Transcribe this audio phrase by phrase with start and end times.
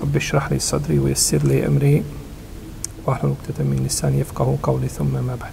[0.00, 2.02] Rabbi šrahli sadri u jesir li emri
[3.06, 5.52] vahlu nuktete min lisan jefkahu kauli thumme mabad.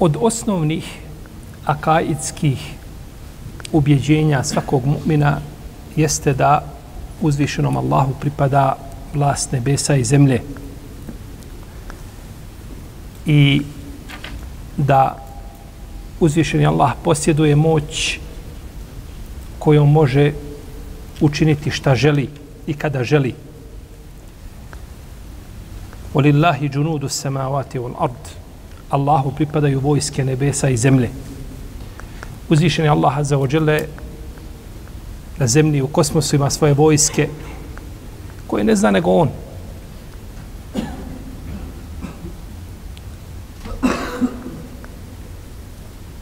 [0.00, 0.98] Od osnovnih
[1.64, 2.74] akaidskih
[3.72, 5.40] ubjeđenja svakog mu'mina
[5.96, 6.64] jeste da
[7.20, 8.76] uzvišenom Allahu pripada
[9.14, 10.42] vlast nebesa i zemlje.
[13.26, 13.62] I
[14.76, 15.16] da
[16.20, 18.18] uzvišeni Allah posjeduje moć
[19.58, 20.32] kojom može
[21.20, 22.28] učiniti šta želi
[22.66, 23.34] i kada želi.
[26.14, 28.22] Walillahi junudu samavati wal ard.
[28.90, 31.10] Allahu pripadaju vojske nebesa i zemlje.
[32.48, 33.82] Uzvišeni Allah azza wa
[35.38, 37.28] na zemlji u kosmosu ima svoje vojske
[38.46, 39.28] koje ne zna nego on.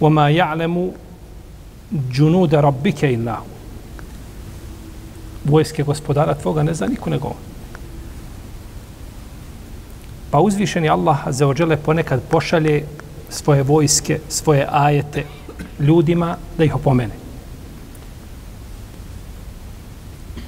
[0.03, 0.91] وما يعلم
[1.91, 3.59] جنود ربك إلا هو
[5.49, 7.33] vojske gospodara tvoga ne zna niko nego on.
[10.31, 12.85] Pa uzvišeni Allah za ođele ponekad pošalje
[13.29, 15.23] svoje vojske, svoje ajete
[15.79, 17.13] ljudima da ih opomene.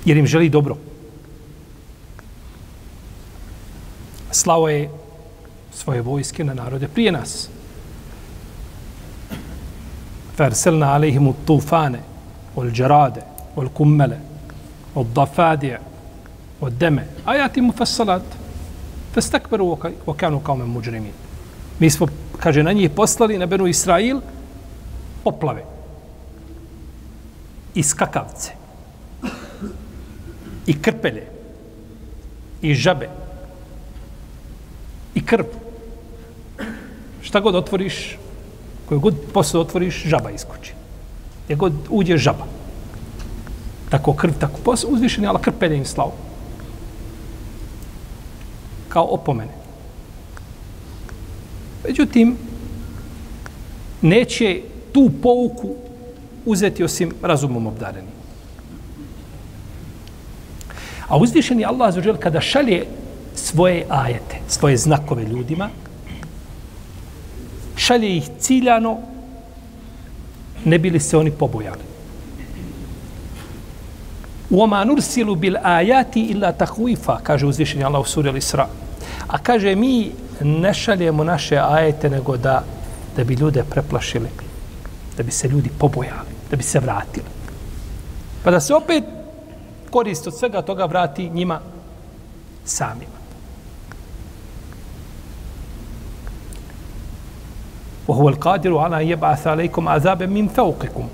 [0.05, 0.77] Jer im želi dobro.
[4.31, 4.89] Slavo je
[5.73, 7.49] svoje vojske na narode prije nas.
[10.37, 11.99] فارسلنا عليهم الطوفان
[12.55, 13.23] والجراد
[13.55, 14.17] والكمل
[14.95, 15.77] والضفادع
[16.61, 18.21] والدم آيات مفصلات
[19.15, 21.13] فاستكبروا وكانوا قوما مجرمين
[21.81, 22.07] Mi smo,
[22.37, 24.21] kaže, na njih poslali na Benu Israil
[25.23, 25.63] poplave
[27.75, 28.51] i skakavce
[30.67, 31.25] i krpelje
[32.61, 33.09] i žabe
[35.15, 35.47] i krp.
[37.21, 38.17] Šta god otvoriš,
[38.88, 40.72] koju god posao otvoriš, žaba iskoči.
[41.44, 42.46] Gdje god uđe žaba.
[43.90, 46.12] Tako krv, tako posao, uzvišen je, Allah krpelje im slavu.
[48.88, 49.52] Kao opomene.
[51.88, 52.36] Međutim,
[54.02, 54.60] neće
[54.92, 55.74] tu pouku
[56.46, 58.08] uzeti osim razumom obdareni.
[61.08, 62.86] A uzvišeni Allah kada šalje
[63.34, 65.68] svoje ajete, svoje znakove ljudima,
[67.76, 68.98] šalje ih ciljano,
[70.64, 71.80] ne bili se oni pobojali.
[74.50, 78.66] Uoma nursilu bil ajati illa takvifa, kaže uzvišenje Allah u suri Al-Isra.
[79.26, 82.62] A kaže, mi ne šaljemo naše ajete nego da,
[83.16, 84.28] da bi ljude preplašili,
[85.16, 87.26] da bi se ljudi pobojali, da bi se vratili.
[88.44, 89.04] Pa da se opet
[89.90, 91.60] korist od svega toga vrati njima
[92.64, 93.15] samima.
[98.07, 101.07] وهو القادر على أن يبعث عليكم عذابا من فوقكم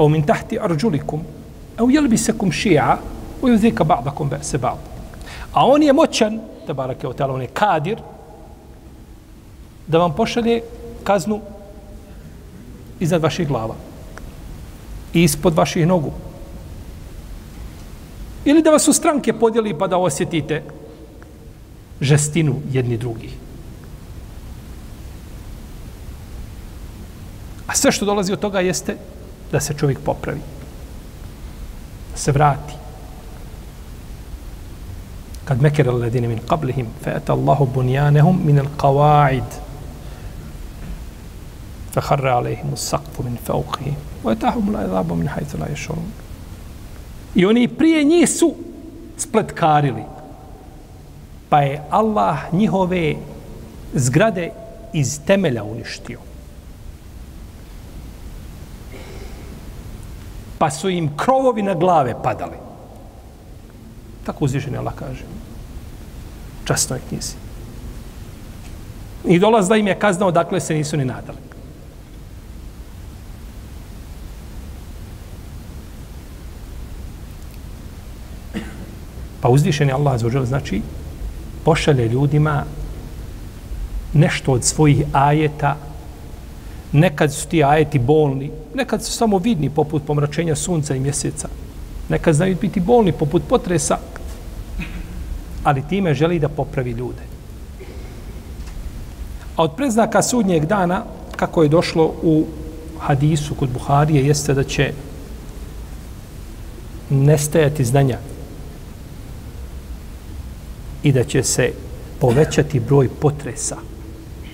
[0.00, 1.22] أو من تحت أرجلكم
[1.80, 2.98] أو يلبسكم شيعا
[3.42, 4.78] ويذيك بعضكم بأس بعض
[5.54, 7.98] A on je moćan, tabarake o tala, on je kadir,
[9.86, 10.62] da vam pošalje
[11.04, 11.40] kaznu
[13.00, 13.74] iznad vaših glava
[15.14, 16.12] i ispod vaših nogu.
[18.44, 20.62] Ili da vas u stranke podijeli pa da osjetite
[22.00, 23.30] žestinu jedni drugih.
[27.67, 28.97] A sve što dolazi od toga jeste
[29.51, 30.39] da se čovjek popravi.
[32.11, 32.73] Da se vrati.
[35.45, 39.59] Kad mekere ledine min qablihim, fe eta Allahu bunjanehum min al qawa'id.
[41.93, 43.95] Fe harre alejhim usakfu min fauqihim.
[44.23, 46.11] Wa etahum la idhabu min hajtu la ješurun.
[47.35, 48.55] I oni prije njih su
[49.17, 50.03] spletkarili.
[51.49, 53.15] Pa je Allah njihove
[53.93, 54.51] zgrade
[54.93, 56.26] iz temelja uništio.
[60.57, 62.57] Pa su im krovovi na glave padali.
[64.25, 65.23] Tako uzvišen je Allah kaže.
[66.65, 67.35] Časno knjizi.
[69.25, 71.37] I dolaz da im je kaznao, dakle se nisu ni nadali.
[79.41, 80.81] Pa uzvišen je Allah zaođel, znači,
[81.65, 82.63] pošalje ljudima
[84.13, 85.75] nešto od svojih ajeta,
[86.91, 91.47] nekad su ti ajeti bolni, nekad su samo vidni poput pomračenja sunca i mjeseca,
[92.09, 93.97] nekad znaju biti bolni poput potresa,
[95.63, 97.21] ali time želi da popravi ljude.
[99.55, 101.03] A od preznaka sudnjeg dana,
[101.35, 102.45] kako je došlo u
[102.99, 104.93] hadisu kod Buharije, jeste da će
[107.09, 108.17] nestajati znanja
[111.03, 111.71] i da će se
[112.19, 113.77] povećati broj potresa.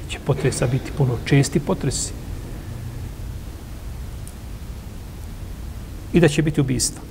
[0.09, 2.22] Će potresa biti puno česti potresi.
[6.13, 7.01] I da će biti ubistva.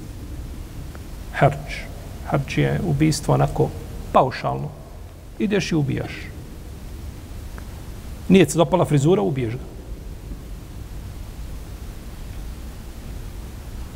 [1.32, 1.82] Harč.
[2.26, 3.68] Harč je ubistvo onako
[4.12, 4.68] paušalno.
[5.38, 6.12] Ideš i ubijaš.
[8.28, 9.72] Nije se dopala frizura, ubiješ ga.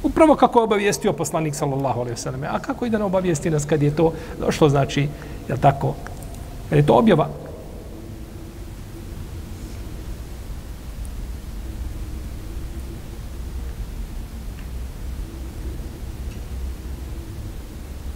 [0.02, 2.46] Upravo kako je obavijestio poslanik sallallahu alejhi ve selleme.
[2.46, 5.08] A kako ide na obavijesti nas kad je to došlo, znači,
[5.48, 5.94] je tako?
[6.68, 7.45] Kad je to objava.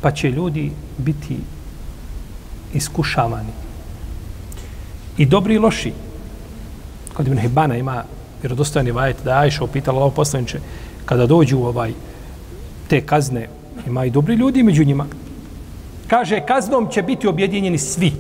[0.01, 1.37] Pa će ljudi biti
[2.75, 3.53] iskušavani.
[5.19, 5.93] I dobri i loši.
[7.15, 8.05] Kod Ibn Hibana ima
[8.43, 10.61] vjerodostojni vajet da je Ajša upitala ovo poslaniče,
[11.05, 11.93] kada dođu ovaj
[12.89, 13.49] te kazne,
[13.87, 15.07] ima i dobri ljudi među njima.
[16.09, 18.13] Kaže, kaznom će biti objedinjeni svi.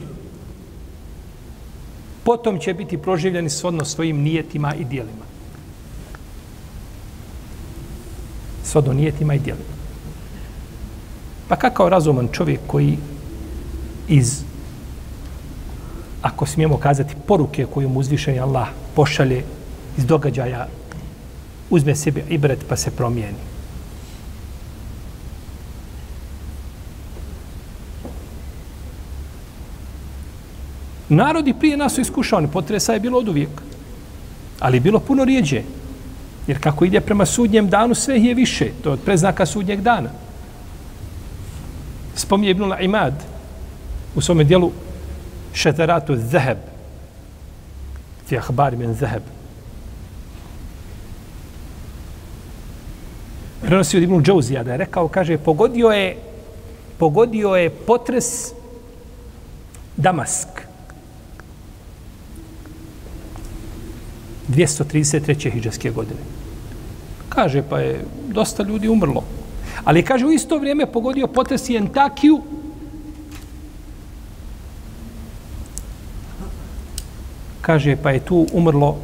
[2.25, 5.25] Potom će biti proživljeni svodno svojim nijetima i dijelima.
[8.65, 9.69] Svodno nijetima i dijelima.
[11.50, 12.99] Pa kakav razuman čovjek koji
[14.08, 14.43] iz,
[16.23, 19.44] ako smijemo kazati, poruke koju mu uzvišeni Allah pošalje
[19.99, 20.69] iz događaja
[21.70, 23.43] uzme sebi ibret pa se promijeni.
[31.08, 33.62] Narodi prije nas su iskušavani, potresa je bilo od uvijek.
[34.61, 35.62] Ali je bilo puno rijeđe.
[36.47, 38.70] Jer kako ide prema sudnjem danu, sve je više.
[38.82, 40.11] To je od preznaka sudnjeg dana.
[42.31, 43.15] Spominje Ibnul Imad
[44.15, 44.73] u svome dijelu
[45.53, 46.59] šeteratu zaheb.
[48.27, 49.23] Fi ahbar men zaheb.
[53.61, 56.17] prenosi od Ibnul Džauzija da je rekao, kaže, pogodio je,
[56.99, 58.53] pogodio je potres
[59.97, 60.49] Damask.
[64.49, 65.53] 233.
[65.53, 66.21] hiđarske godine.
[67.29, 69.39] Kaže, pa je dosta ljudi umrlo.
[69.85, 72.43] Ali kaže, u isto vrijeme pogodio potres i Entakiju,
[77.61, 78.97] kaže, pa je tu umrlo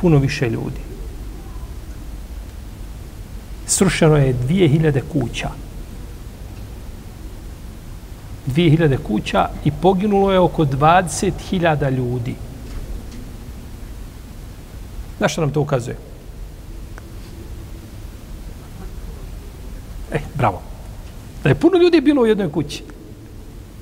[0.00, 0.86] puno više ljudi
[3.66, 5.50] srušeno je 2000 kuća.
[8.46, 12.34] 2000 kuća i poginulo je oko 20.000 ljudi.
[15.18, 15.96] Na što nam to ukazuje?
[20.12, 20.62] E, bravo.
[21.42, 22.82] Da je puno ljudi bilo u jednoj kući.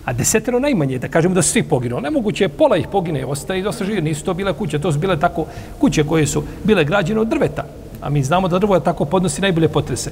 [0.04, 2.00] A desetero najmanje, da kažemo da su svi poginu.
[2.00, 4.00] Nemoguće je pola ih pogine, ostaje i dosta žive.
[4.00, 5.46] Nisu to bile kuće, to su bile tako
[5.80, 7.64] kuće koje su bile građene od drveta.
[8.00, 10.10] A mi znamo da drvo tako podnosi najbolje potrese.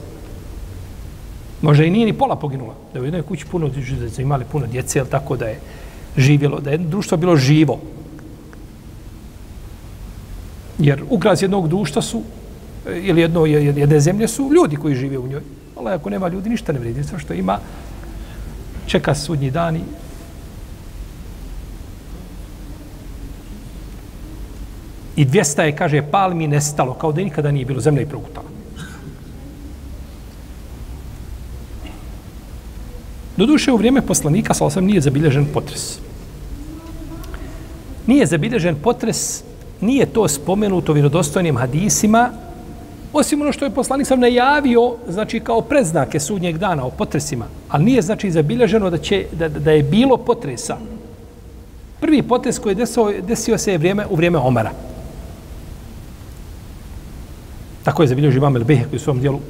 [1.62, 2.74] Može i nije ni pola poginula.
[2.94, 3.68] Da u jednoj kući puno
[4.16, 5.60] da imali puno djece, ali tako da je
[6.16, 7.80] živjelo, da je društvo bilo živo.
[10.78, 12.22] Jer ukras jednog društva su,
[12.88, 15.42] e, ili jedno, jedne zemlje su ljudi koji žive u njoj.
[15.86, 17.05] Ali ako nema ljudi, ništa ne vredi.
[17.05, 17.58] Sve što ima,
[18.86, 19.81] čeka sudnji dan i
[25.17, 28.46] I 200 je, kaže, palmi nestalo, kao da nikada nije bilo zemlja i progutala.
[33.36, 35.98] Doduše, u vrijeme poslanika, sa osam, nije zabilježen potres.
[38.06, 39.43] Nije zabilježen potres,
[39.81, 42.31] nije to spomenuto vjerodostojnim hadisima,
[43.12, 47.84] osim ono što je poslanik sam najavio, znači kao predznake sudnjeg dana o potresima, ali
[47.84, 50.76] nije znači zabilježeno da, će, da, da je bilo potresa.
[52.00, 54.72] Prvi potres koji je desio, desio se je vrijeme, u vrijeme Omara.
[57.84, 59.40] Tako je zabilježio imam El Behek u svom dijelu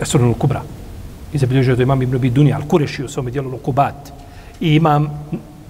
[0.00, 0.62] Esurnu Kubra.
[1.32, 4.12] I zabilježio da imam Ibn Abi Dunja Al Kureši u svom dijelu Lukubat.
[4.60, 5.08] I imam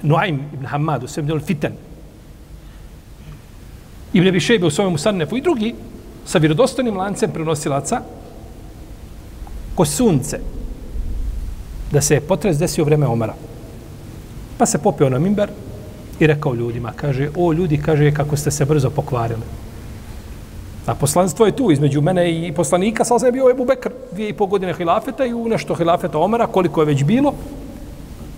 [0.03, 1.73] Nuaim Ibn Hamad u svom dijelu Fitan.
[4.13, 5.75] Ibn Abi Šejbe u svom Musannefu i drugi
[6.27, 8.01] sa vjerodostojnim lancem prenosilaca
[9.75, 10.41] ko sunce
[11.93, 13.35] da se potres desio vreme Omara.
[14.59, 15.51] Pa se popio na mimber
[16.21, 19.43] i rekao ljudima, kaže, o ljudi, kaže, kako ste se brzo pokvarili.
[20.87, 24.33] A poslanstvo je tu između mene i poslanika, sa je bio Ebu Bekr, dvije i
[24.33, 27.35] pol godine hilafeta i u nešto hilafeta Omara, koliko je već bilo,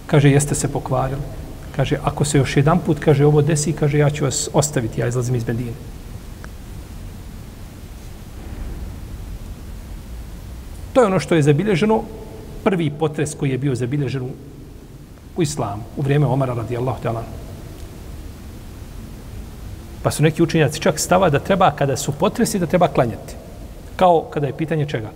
[0.07, 1.21] kaže, jeste se pokvarili.
[1.77, 5.09] Kaže, ako se još jedan put, kaže, ovo desi, kaže, ja ću vas ostaviti, ja
[5.09, 5.73] izlazim iz Medine.
[10.95, 12.03] To je ono što je zabilježeno,
[12.65, 14.31] prvi potres koji je bio zabilježen u,
[15.37, 17.23] u islamu, u vrijeme Omara radijallahu ta'ala.
[20.03, 23.35] Pa su neki učenjaci čak stava da treba, kada su potresi, da treba klanjati.
[23.97, 25.11] Kao kada je pitanje čega?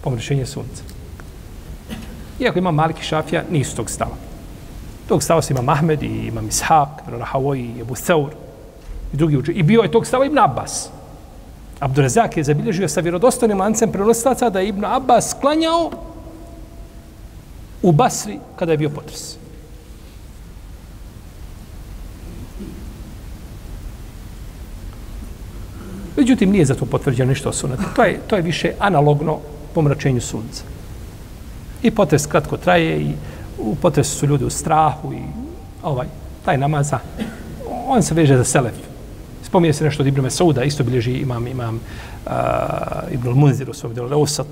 [0.00, 0.82] Pomrešenje sunca.
[2.40, 4.16] Iako ima Maliki Šafija, nisu tog stava.
[5.08, 8.30] Tog stava su ima Mahmed i ima Ishaq, Rahavoj i Ebu Seur
[9.12, 9.60] i drugi učenjaci.
[9.60, 10.90] I bio je tog stava Ibn Abbas.
[11.80, 15.90] Abdurazak je zabilježio sa vjerodostojnim lancem prenostaca da je Ibn Abbas klanjao
[17.82, 19.36] u Basri kada je bio potres.
[26.16, 27.82] Međutim, nije za to potvrđeno ništa o sunetu.
[27.96, 29.38] To je, to je više analogno
[29.74, 30.64] pomračenju sunca.
[31.82, 33.12] I potres kratko traje i
[33.58, 35.22] u potresu su ljudi u strahu i
[35.82, 36.06] ovaj,
[36.44, 36.98] taj namaza,
[37.86, 38.74] on se veže za selef.
[39.46, 41.80] Spominje se nešto od Ibn Mesouda, isto bilježi imam, imam
[42.26, 42.32] uh,
[43.12, 44.46] Ibn Munzir u svom delu Leusat,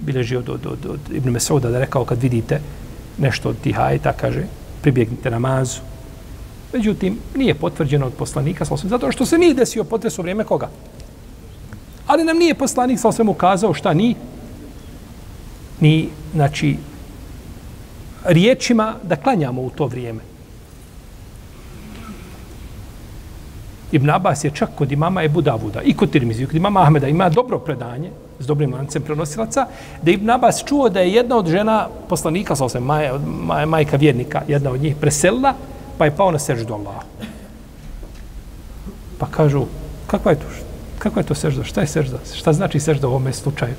[0.00, 2.60] bilježi od, od, od, od Ibn Mesouda da rekao kad vidite
[3.18, 4.44] nešto od tih ajeta, kaže,
[4.82, 5.80] pribjegnite namazu.
[6.72, 10.70] Međutim, nije potvrđeno od poslanika, zato što se nije desio potres u vrijeme koga?
[12.06, 14.14] Ali nam nije poslanik sa osvim ukazao šta ni
[15.80, 16.76] ni znači
[18.24, 20.29] riječima da klanjamo u to vrijeme.
[23.92, 27.28] Ibn Abbas je čak kod imama Ebu Davuda i kod Tirmizi, kod imama Ahmeda ima
[27.28, 29.66] dobro predanje s dobrim lancem prenosilaca,
[30.02, 33.96] da Ibn Abbas čuo da je jedna od žena poslanika, sa osam, maj, maj, majka
[33.96, 35.54] vjernika, jedna od njih preselila,
[35.98, 37.02] pa je pao na seždu Allah.
[39.18, 39.66] Pa kažu,
[40.06, 40.46] kakva je to?
[40.98, 41.64] Kakva je to sežda?
[41.64, 42.18] Šta je sežda?
[42.34, 43.74] Šta znači sežda u ovome slučaju?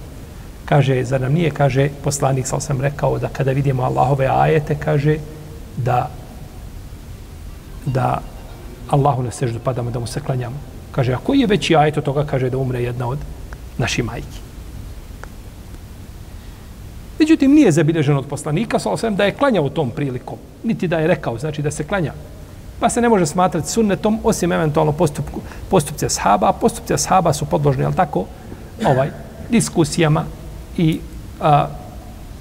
[0.66, 5.18] Kaže, za nam nije, kaže, poslanik, sa sam rekao, da kada vidimo Allahove ajete, kaže,
[5.78, 6.10] da
[7.86, 8.22] da
[8.92, 10.56] Allahu na seždu padamo, da mu se klanjamo.
[10.92, 13.20] Kaže, a koji je veći ajet od toga, kaže, da umre jedna od
[13.78, 14.40] naših majki.
[17.20, 21.08] Međutim, nije zabilježeno od poslanika, sa osvijem da je klanjao tom prilikom, niti da je
[21.08, 22.14] rekao, znači da se klanja.
[22.80, 27.46] Pa se ne može smatrati sunnetom, osim eventualno postupku, postupce sahaba, a postupce sahaba su
[27.46, 28.26] podložni, ali tako,
[28.86, 29.10] ovaj,
[29.50, 30.26] diskusijama
[30.78, 31.00] i
[31.42, 31.68] a,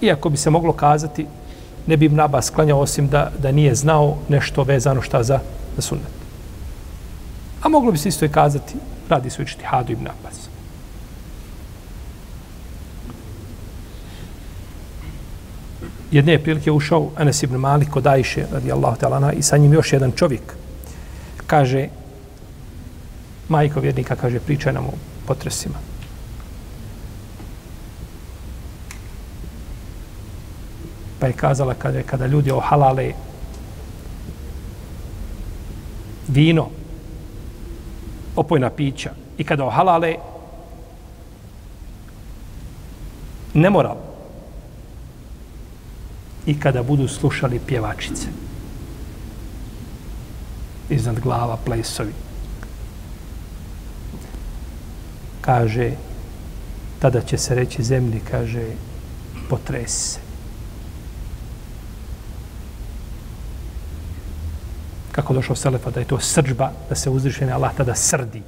[0.00, 1.26] iako bi se moglo kazati,
[1.86, 5.38] ne bi im naba sklanjao osim da, da nije znao nešto vezano šta za,
[5.76, 6.19] za sunnet.
[7.62, 8.74] A moglo bi se isto i kazati,
[9.08, 10.48] radi se o Hadu ibn Abbas.
[16.10, 19.72] Jedne je prilike ušao Anas ibn Malik kod Ajše, radi Allahu talana, i sa njim
[19.72, 20.54] još jedan čovjek.
[21.46, 21.88] Kaže,
[23.48, 24.92] majko vjernika, kaže, pričaj nam o
[25.26, 25.74] potresima.
[31.20, 33.12] Pa je kazala kada, kada ljudi ohalale
[36.28, 36.68] vino,
[38.40, 40.14] opojna pića, i kada ohalale
[43.54, 43.96] nemoral,
[46.46, 48.28] i kada budu slušali pjevačice.
[50.90, 52.12] Iznad glava plesovi.
[55.40, 55.92] Kaže
[56.98, 58.66] tada će se reći zemlji kaže
[59.48, 60.29] potresi se.
[65.12, 68.42] Kako došao Selefa da je to srđba da se uzrišene Allah tada srdi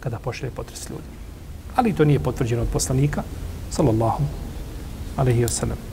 [0.00, 1.20] kada pošle potres ljudi
[1.76, 3.22] ali to nije potvrđeno od poslanika
[3.70, 4.22] sallallahu
[5.16, 5.90] alaihi wa sallam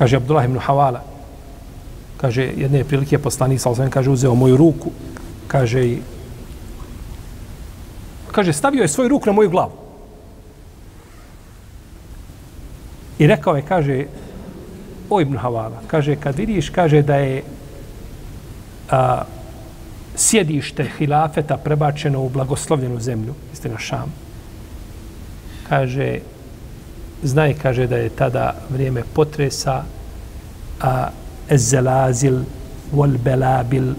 [0.00, 1.04] kaže Abdullah ibn Havala,
[2.16, 4.88] kaže, jedne prilike poslanik, sa kaže, uzeo moju ruku,
[5.44, 6.00] kaže, i,
[8.32, 9.76] kaže, stavio je svoju ruku na moju glavu.
[13.20, 14.06] I rekao je, kaže,
[15.10, 17.42] o Ibn Havala, kaže, kad vidiš, kaže, da je
[18.90, 19.22] a,
[20.16, 24.12] sjedište hilafeta prebačeno u blagoslovljenu zemlju, istina Šam,
[25.68, 26.18] kaže,
[27.22, 29.82] znaj, kaže, da je tada vrijeme potresa,
[30.80, 31.08] a
[31.48, 32.42] ezelazil
[32.92, 33.94] wal belabil,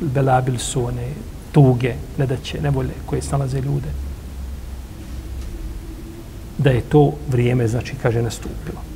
[0.00, 1.08] belabil su one
[1.52, 3.88] tuge, nedaće, nevolje koje snalaze ljude.
[6.58, 8.95] Da je to vrijeme, znači, kaže, nastupilo.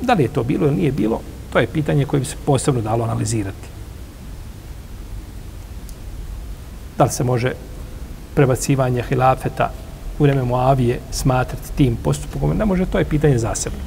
[0.00, 1.20] Da li je to bilo ili nije bilo,
[1.52, 3.68] to je pitanje koje bi se posebno dalo analizirati.
[6.98, 7.52] Da li se može
[8.34, 9.70] prebacivanje hilafeta
[10.18, 12.56] u vreme Moavije smatrati tim postupkom?
[12.56, 13.78] ne može, to je pitanje zasebno.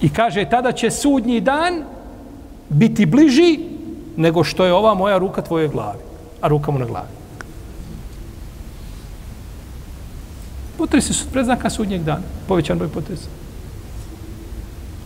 [0.00, 1.84] I kaže, tada će sudnji dan
[2.68, 3.58] biti bliži
[4.16, 5.98] nego što je ova moja ruka tvoje glavi,
[6.40, 7.21] a ruka mu na glavi.
[10.82, 12.26] Potresi su predznaka sudnjeg dana.
[12.48, 13.28] Povećan broj potresa.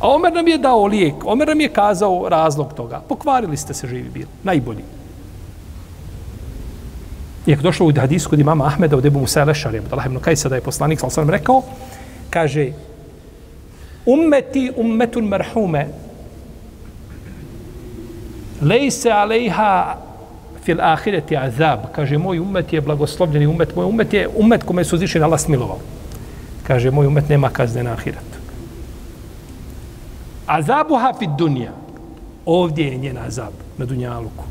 [0.01, 1.15] A Omer nam je dao lijek.
[1.25, 3.03] Omer nam je kazao razlog toga.
[3.09, 4.27] Pokvarili ste se živi bili.
[4.43, 4.85] Najbolji.
[7.47, 10.49] Iako došlo u hadisku kod imama Ahmeda od Ebu Musa Lešari, od Allah ibn Kajsa
[10.49, 11.63] da je poslanik, sam sam rekao,
[12.31, 12.73] kaže,
[14.07, 15.89] ummeti ummetun merhume,
[18.63, 20.06] lejse alejha
[20.67, 21.87] fil ahireti azab.
[21.95, 25.79] Kaže, moj umet je blagoslovljeni umet, moj umet je umet kome su zišeni Allah smilovao.
[26.67, 28.39] Kaže, moj umet nema kazne na ahiretu.
[30.47, 31.71] Azabu hafid dunja.
[32.47, 34.45] Ovdje je njen azab na dunjaluku.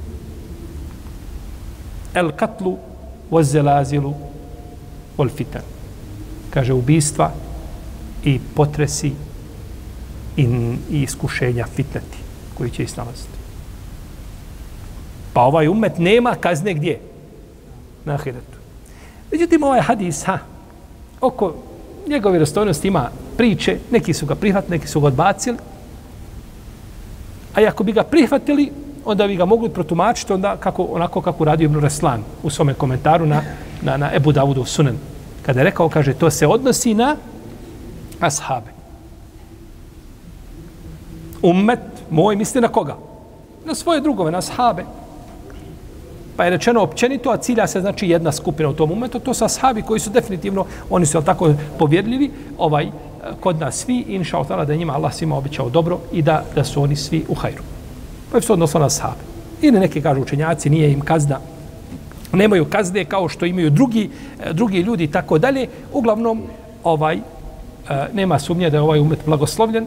[2.14, 2.78] El katlu
[3.32, 3.56] voz
[5.18, 5.62] ol fitan.
[6.50, 7.32] Kaže, ubistva
[8.24, 9.12] i potresi
[10.38, 10.44] i,
[10.92, 12.18] i iskušenja fitneti
[12.58, 13.35] koji će isnalaziti.
[15.36, 17.00] Pa ovaj umet nema kazne gdje?
[18.06, 18.58] Na ahiretu.
[19.32, 20.38] Međutim, ovaj hadis, ha,
[21.22, 21.56] oko
[22.08, 25.58] njegove vjerostojnosti ima priče, neki su ga prihvatili, neki su ga odbacili,
[27.56, 28.72] a ako bi ga prihvatili,
[29.06, 33.26] onda bi ga mogli protumačiti onda kako, onako kako radi Ibn Raslan u svome komentaru
[33.26, 33.42] na,
[33.82, 34.98] na, na Ebu Davudu Sunan.
[35.42, 37.16] Kada je rekao, kaže, to se odnosi na
[38.20, 38.72] ashabe.
[41.42, 42.98] Ummet moj misli na koga?
[43.66, 44.86] Na svoje drugove, na ashabe.
[46.36, 49.46] Pa je rečeno općenito, a cilja se znači jedna skupina u tom momentu, to su
[49.46, 52.92] ashabi koji su definitivno, oni su tako povjedljivi, ovaj,
[53.40, 56.84] kod nas svi, inša Allah, da njima Allah svima običao dobro i da, da su
[56.84, 57.64] oni svi u hajru.
[58.32, 59.24] Pa je se odnosno na ashabi.
[59.62, 61.40] Ili neki kažu učenjaci, nije im kazna,
[62.34, 65.68] nemaju kazne kao što imaju drugi, e, drugi ljudi i tako dalje.
[65.94, 66.44] Uglavnom,
[66.84, 67.22] ovaj, e,
[68.14, 69.86] nema sumnje da je ovaj umet blagoslovljen,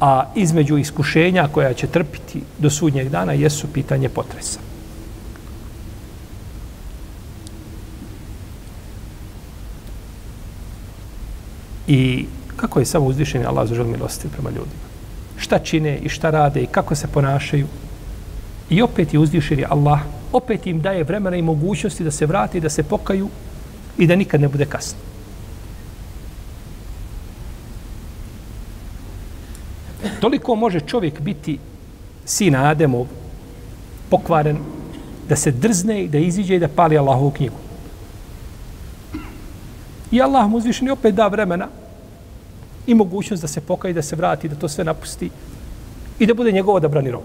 [0.00, 4.67] a između iskušenja koja će trpiti do sudnjeg dana jesu pitanje potresa.
[11.88, 12.26] I
[12.56, 14.88] kako je samo uzdišen Allah za žel milosti prema ljudima.
[15.36, 17.66] Šta čine i šta rade i kako se ponašaju.
[18.70, 20.00] I opet je uzvišen Allah,
[20.32, 23.28] opet im daje vremena i mogućnosti da se vrate i da se pokaju
[23.98, 24.98] i da nikad ne bude kasno.
[30.20, 31.58] Toliko može čovjek biti
[32.24, 33.06] sin Ademov,
[34.10, 34.58] pokvaren,
[35.28, 37.67] da se drzne i da iziđe i da pali Allahovu knjigu.
[40.10, 41.68] I Allah mu uzvišeni opet da vremena
[42.86, 45.30] i mogućnost da se pokaje, da se vrati, da to sve napusti
[46.18, 47.22] i da bude njegovo odabrani rob.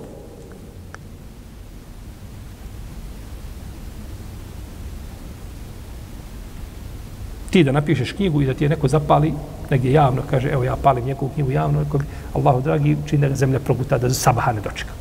[7.50, 9.34] Ti da napišeš knjigu i da ti je neko zapali
[9.70, 11.86] negdje javno, kaže, evo ja palim njegovu knjigu javno,
[12.34, 14.94] Allahu dragi, čini da zemlja proguta da sabaha ne dočeka.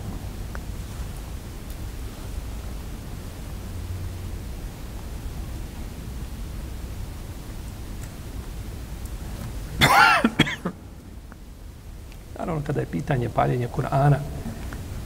[12.39, 14.17] Naravno, kada je pitanje paljenja Kur'ana,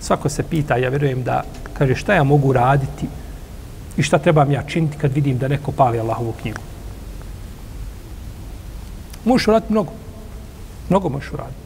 [0.00, 1.42] svako se pita, ja vjerujem da,
[1.74, 3.06] kaže, šta ja mogu raditi
[3.96, 6.60] i šta trebam ja činiti kad vidim da neko pali Allahovu knjigu.
[9.24, 9.92] Možeš uraditi mnogo.
[10.88, 11.58] Mnogo možeš uraditi.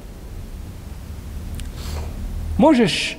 [2.59, 3.19] Možeš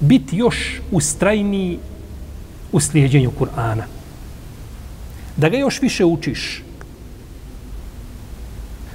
[0.00, 1.78] biti još ustrajniji
[2.72, 3.90] u slijedjenju Kur'ana.
[5.36, 6.63] Da ga još više učiš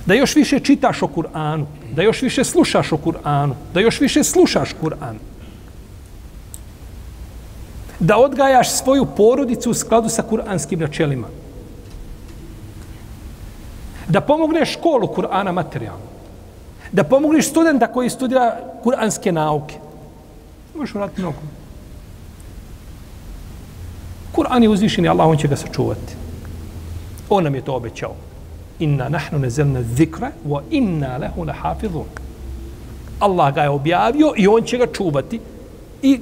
[0.09, 4.23] da još više čitaš o Kur'anu, da još više slušaš o Kur'anu, da još više
[4.23, 5.19] slušaš Kur'an.
[7.99, 11.27] Da odgajaš svoju porodicu u skladu sa kur'anskim načelima.
[14.07, 16.09] Da pomogneš školu Kur'ana materijalno.
[16.91, 19.75] Da pomogneš studenta koji studira kur'anske nauke.
[20.75, 21.37] Možeš vratiti mnogo.
[24.35, 26.15] Kur'an je uzvišen i Allah, on će ga sačuvati.
[27.29, 28.28] On nam je to obećao
[28.79, 32.05] inna nahnu nezelna zikra wa inna lahu lahafizun.
[33.19, 35.39] Allah ga je objavio i on će ga čuvati.
[36.01, 36.19] I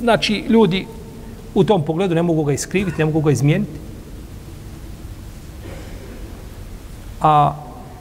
[0.00, 0.86] znači ljudi
[1.54, 3.78] u tom pogledu ne mogu ga iskriviti, ne mogu ga izmijeniti.
[7.20, 7.54] A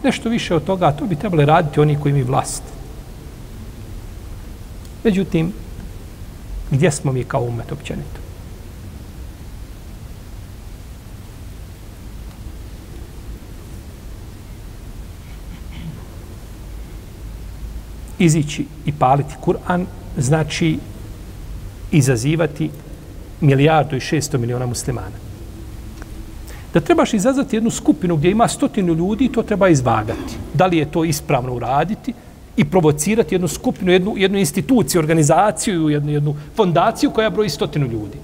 [0.04, 2.64] nešto više od toga, to bi trebali raditi oni koji imaju vlast.
[5.04, 5.54] Međutim,
[6.72, 8.21] gdje smo mi kao umet općenito?
[18.22, 19.86] Izići i paliti Kur'an
[20.18, 20.78] znači
[21.92, 22.70] izazivati
[23.42, 25.18] milijardu i šesto miliona muslimana.
[26.74, 30.38] Da trebaš izazvati jednu skupinu gdje ima stotinu ljudi, to treba izvagati.
[30.54, 32.14] Da li je to ispravno uraditi
[32.58, 38.18] i provocirati jednu skupinu, jednu, jednu instituciju, organizaciju, jednu, jednu fondaciju koja broji stotinu ljudi.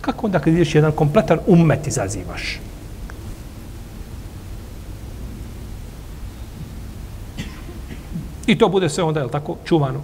[0.00, 2.60] Kako onda kad ideš jedan kompletan ummet izazivaš?
[8.48, 10.00] I to bude sve onda, jel tako, čuvano.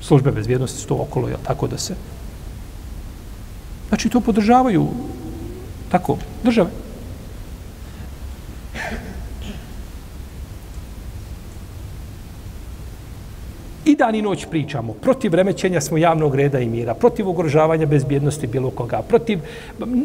[0.00, 1.94] Službe bezbjednosti su to okolo, jel tako da se...
[3.88, 4.86] Znači, to podržavaju
[5.90, 6.70] tako, države.
[13.84, 14.92] I dan i noć pričamo.
[14.92, 19.38] Protiv remećenja smo javnog reda i mira, protiv ugrožavanja bezbjednosti bilo koga, protiv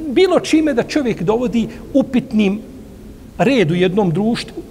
[0.10, 2.62] bilo čime da čovjek dovodi upitnim
[3.38, 4.69] redu u jednom društvu.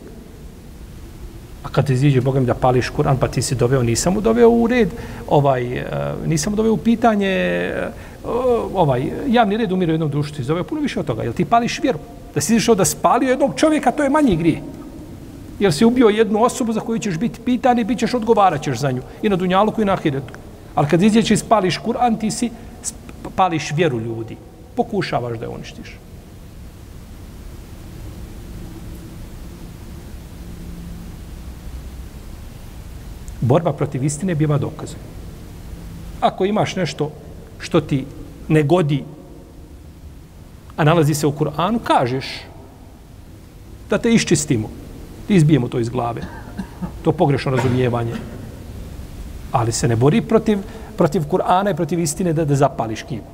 [1.69, 4.67] A kad iziđe Bogom da pališ Kur'an, pa ti si doveo, nisam mu doveo u
[4.67, 4.89] red,
[5.29, 5.87] ovaj, eh,
[6.27, 7.89] nisam mu doveo u pitanje eh,
[8.75, 11.23] ovaj, javni red umire u jednom društvu, ti zove puno više od toga.
[11.23, 11.99] Jel ti pališ vjeru?
[12.35, 14.63] Da si izišao da spalio jednog čovjeka, to je manji grije.
[15.59, 18.79] Jer si ubio jednu osobu za koju ćeš biti pitan i bit ćeš odgovarat ćeš
[18.79, 19.03] za nju.
[19.23, 20.35] I na Dunjaluku i na Ahiretu.
[20.75, 22.51] Ali kad iziđeš i spališ Kur'an, ti si
[23.37, 24.37] pališ vjeru ljudi.
[24.77, 25.99] Pokušavaš da je uništiš.
[33.41, 34.99] Borba protiv istine biva dokazom.
[36.21, 37.11] Ako imaš nešto
[37.59, 38.05] što ti
[38.49, 39.05] ne godi,
[40.77, 42.27] a nalazi se u Kur'anu, kažeš
[43.91, 44.69] da te iščistimo
[45.29, 46.23] izbijemo to iz glave.
[47.03, 48.13] To pogrešno razumijevanje.
[49.53, 50.59] Ali se ne bori protiv,
[50.97, 53.25] protiv Kur'ana i protiv istine da, da zapališ knjigu.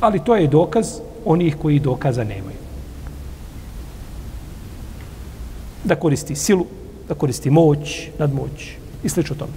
[0.00, 2.53] Ali to je dokaz onih koji dokaza nemaju.
[5.84, 6.66] Da koristi silu,
[7.08, 8.70] da koristi moć, nadmoć
[9.04, 9.20] i sl.
[9.20, 9.52] tome.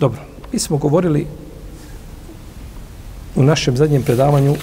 [0.00, 0.20] Dobro.
[0.52, 1.26] Mi smo govorili
[3.34, 4.54] u našem zadnjem predavanju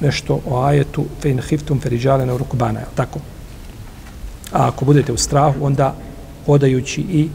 [0.00, 3.20] nešto o ajetu fein hiftum feriđale na urukbana, je tako?
[4.52, 5.94] A ako budete u strahu, onda
[6.46, 7.28] hodajući i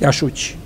[0.00, 0.56] jašući.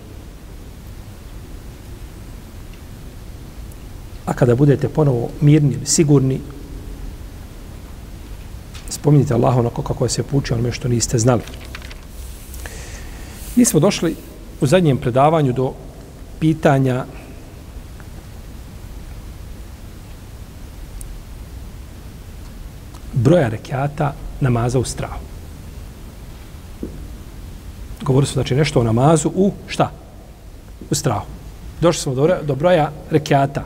[4.26, 6.40] A kada budete ponovo mirni ili sigurni,
[8.88, 11.42] spominjite Allah onako kako se puče onome što niste znali.
[13.56, 14.16] Mi smo došli
[14.60, 15.72] u zadnjem predavanju do
[16.40, 17.04] pitanja
[23.12, 25.20] broja rekiata namaza u strahu.
[28.02, 29.90] Govorili smo znači nešto o namazu u šta?
[30.90, 31.26] U strahu.
[31.80, 33.64] Došli smo do, do broja rekiata.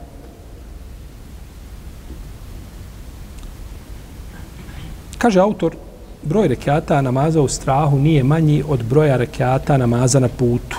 [5.19, 5.77] Kaže autor,
[6.23, 10.77] broj rekiata namaza u strahu nije manji od broja rekiata namaza na putu.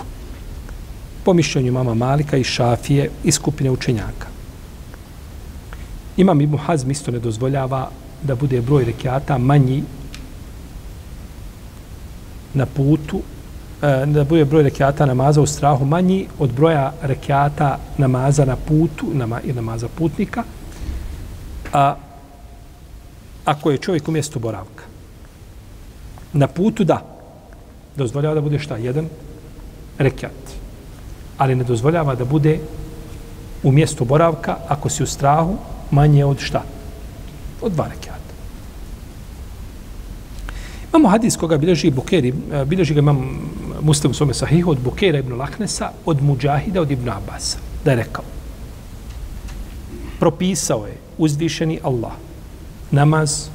[1.24, 4.28] Po mišljenju mama Malika i Šafije i skupine učenjaka.
[6.18, 7.90] Imam Ibn Hazm isto ne dozvoljava
[8.24, 9.84] da bude broj rekiata manji
[12.54, 13.22] na putu,
[13.82, 19.06] e, da bude broj rekiata namaza u strahu manji od broja rekiata namaza na putu
[19.14, 20.44] nama, i namaza putnika,
[21.74, 21.96] a
[23.48, 24.84] ako je čovjek u mjestu boravka
[26.34, 27.00] na putu da
[27.96, 28.78] dozvoljava da bude šta?
[28.78, 29.08] Jedan
[29.98, 30.36] rekat.
[31.38, 32.60] Ali ne dozvoljava da bude
[33.64, 35.56] u mjestu boravka ako si u strahu
[35.92, 36.64] manje od šta?
[37.62, 38.36] Od dva rekata.
[40.90, 43.50] Imamo hadis koga bilježi Bukeri, e, bilježi ga imam
[43.82, 47.98] muslim u svome sahihu od Bukera ibn Lahnesa, od Mujahida, od Ibn Abasa, Da je
[47.98, 48.24] rekao,
[50.20, 52.27] propisao je uzvišeni Allah
[52.92, 53.50] namaz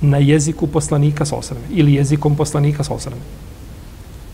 [0.00, 3.22] na jeziku poslanika sa osrame ili jezikom poslanika sa osrame.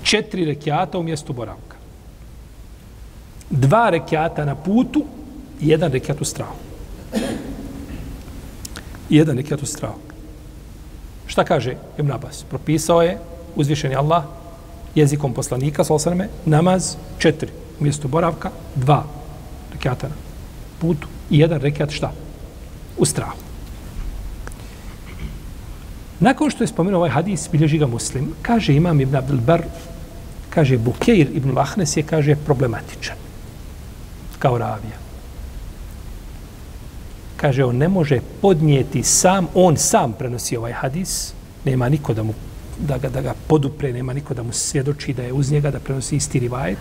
[0.03, 1.77] Četiri rekiata u mjestu boravka.
[3.51, 5.05] Dva rekiata na putu
[5.61, 6.55] i jedan rekiat u strahu.
[9.11, 9.99] Jedan rekiat u strahu.
[11.27, 12.45] Šta kaže Ibn Abbas?
[12.49, 13.19] Propisao je
[13.57, 14.25] uzvišeni Allah
[14.95, 19.05] jezikom poslanika sa osrame namaz četiri u mjestu boravka, dva
[19.73, 20.15] rekiata na
[20.79, 22.13] putu i jedan rekiat šta?
[23.01, 23.39] U strahu.
[26.21, 29.63] Nakon što je spomenuo ovaj hadis, bilježi ga muslim, kaže imam Ibn Abdul Bar,
[30.51, 33.17] kaže Bukeir Ibn Lahnes je, kaže, problematičan.
[34.39, 35.01] Kao ravija.
[37.37, 41.33] Kaže, on ne može podnijeti sam, on sam prenosi ovaj hadis,
[41.65, 42.35] nema niko da mu
[42.81, 45.81] da ga, da ga podupre, nema niko da mu svjedoči da je uz njega, da
[45.81, 46.79] prenosi isti rivajet.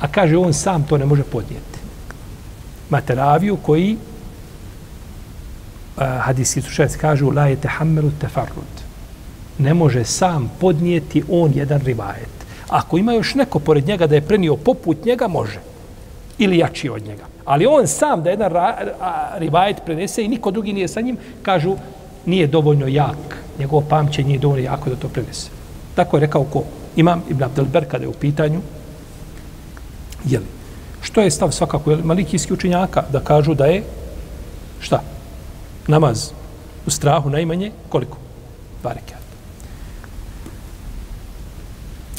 [0.00, 1.78] A kaže, on sam to ne može podnijeti.
[2.88, 3.96] Imate raviju koji
[5.96, 8.84] hadijski slučajci kažu la je tehammelu tefarrud.
[9.58, 12.34] Ne može sam podnijeti on jedan rivajet.
[12.68, 15.60] Ako ima još neko pored njega da je prenio poput njega, može.
[16.38, 17.24] Ili jači od njega.
[17.44, 18.52] Ali on sam da jedan
[19.38, 21.76] rivajet prenese i niko drugi nije sa njim, kažu
[22.26, 25.48] nije dovoljno jak, njegovo pamćenje nije dovoljno jako da to prenese.
[25.94, 26.62] Tako je rekao ko?
[26.96, 28.60] Imam Ibn Abdelber kada je u pitanju,
[30.24, 30.46] jeli,
[31.02, 33.82] što je stav svakako jeli, malikijski učenjaka da kažu da je,
[34.80, 35.02] šta?
[35.86, 36.30] Namaz
[36.86, 38.18] u strahu najmanje, koliko?
[38.82, 39.24] Dva rekiata.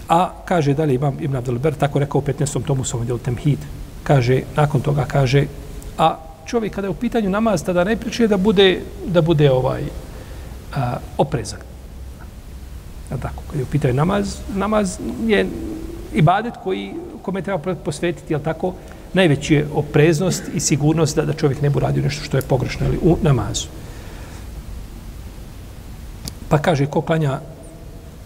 [0.10, 2.66] A kaže dalje imam Ibn Abdelber, tako rekao u 15.
[2.66, 3.60] tomu svom djelu Temhid,
[4.04, 5.46] kaže, nakon toga kaže,
[5.98, 9.84] a čovjek kada je u pitanju namaz, tada ne pričuje da bude, da bude ovaj
[10.76, 11.60] a, oprezan.
[13.12, 15.48] Ja tako, kada je u pitanju namaz, namaz je
[16.14, 18.74] ibadet koji, kome treba posvetiti, jel tako,
[19.16, 22.88] najveći je opreznost i sigurnost da, da čovjek ne bude radio nešto što je pogrešno
[22.88, 23.68] ili u namazu.
[26.50, 27.40] Pa kaže, ko klanja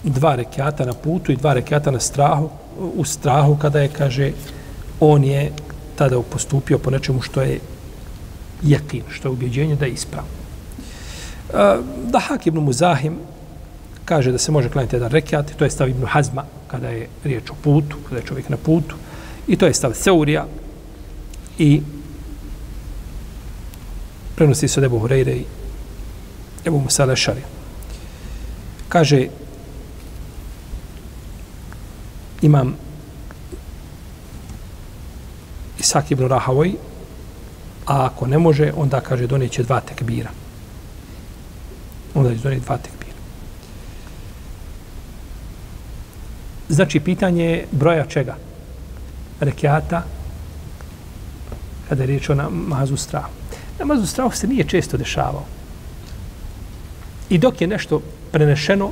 [0.04, 2.50] dva rekiata na putu i dva rekiata na strahu,
[2.96, 4.32] u strahu kada je, kaže,
[5.00, 5.52] on je
[5.96, 7.60] tada postupio po nečemu što je
[8.64, 10.30] jekin, što je ubjeđenje da je ispravno.
[12.06, 13.18] Da Hak ibn Muzahim
[14.06, 17.50] kaže da se može klanjati jedan rekiat, to je stav ibn Hazma kada je riječ
[17.50, 18.96] o putu, kada je čovjek na putu,
[19.48, 20.46] i to je stav Seurija
[21.60, 21.82] i
[24.36, 25.46] prenosi se od Ebu Hureyre i
[26.66, 27.42] Ebu Musale Šari.
[28.90, 29.28] Kaže,
[32.42, 32.76] imam
[35.80, 36.74] Isak ibn Rahavoj,
[37.86, 40.30] a ako ne može, onda kaže donijeće dva tekbira.
[42.16, 43.18] Onda će donijeti dva tekbira.
[46.70, 48.36] Znači, pitanje je broja čega?
[49.40, 50.04] Rekiata,
[51.90, 53.32] kada je riječ o namazu strahu.
[53.80, 55.46] Namazu strahu se nije često dešavao.
[57.30, 58.92] I dok je nešto prenešeno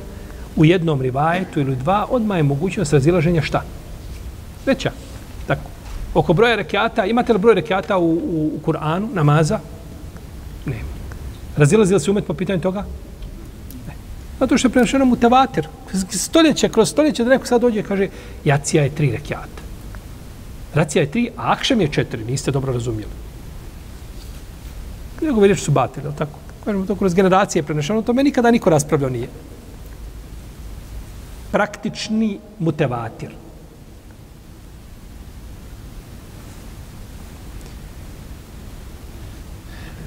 [0.56, 3.62] u jednom rivajetu ili dva, odma je mogućnost razilaženja šta?
[4.66, 4.92] Veća.
[5.46, 5.70] Tako.
[6.14, 9.60] Oko broja rekiata, imate li broj rekiata u, u, u Kur'anu, namaza?
[10.66, 10.80] Ne.
[11.56, 12.84] Razilazi li se umet po pitanju toga?
[13.86, 13.94] Ne.
[14.40, 15.68] Zato što je prenešeno mu tevater.
[16.10, 18.08] Stoljeće, kroz stoljeće da neko sad dođe kaže
[18.44, 19.67] jacija je tri rekiata.
[20.74, 22.24] Racija je tri, a akšem je četiri.
[22.24, 23.12] Niste dobro razumijeli.
[25.20, 26.38] Ne vidiš su batili, tako?
[26.64, 29.28] Kažemo to kroz generacije prenešeno, to me nikada niko raspravljao nije.
[31.52, 33.30] Praktični mutevatir.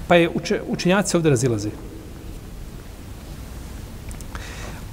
[0.08, 1.70] Pa je uče, učenjaci ovdje razilaze.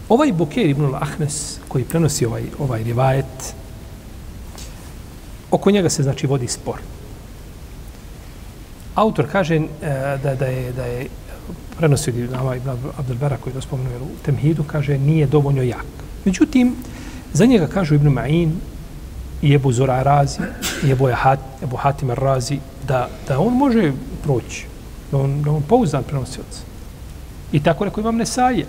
[0.09, 3.54] Ovaj Bukir ibn al-Ahnes koji prenosi ovaj, ovaj rivajet,
[5.50, 6.80] oko njega se znači vodi spor.
[8.94, 9.61] Autor kaže e,
[10.22, 11.06] da, da, je, da je
[11.76, 15.87] prenosio Nama ibn Abdelbera koji je to spomenuo u Temhidu, kaže nije dovoljno jak.
[16.24, 16.74] Međutim,
[17.32, 18.50] za njega kažu Ibn Ma'in
[19.42, 20.40] i Ebu Zora Razi
[20.84, 22.58] i Ebu, Hat, Ebu Hatim Razi
[22.88, 24.66] da, da on može proći
[25.11, 26.62] da on, da on pouzdan prenosioc.
[27.52, 28.66] I tako rekao imam Nesaje.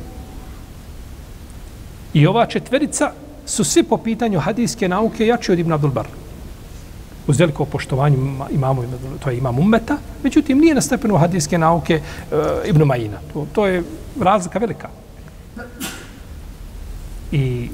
[2.14, 3.12] I ova četverica
[3.46, 5.92] su svi po pitanju hadijske nauke jači od Ibn Abdul
[7.30, 8.18] Uz veliko poštovanje
[8.52, 8.84] imamo,
[9.24, 12.02] to je imam ummeta, međutim nije na stepenu hadijske nauke e,
[12.66, 13.18] Ibn Majina.
[13.34, 13.84] To, to je
[14.22, 14.90] razlika velika.
[17.32, 17.70] I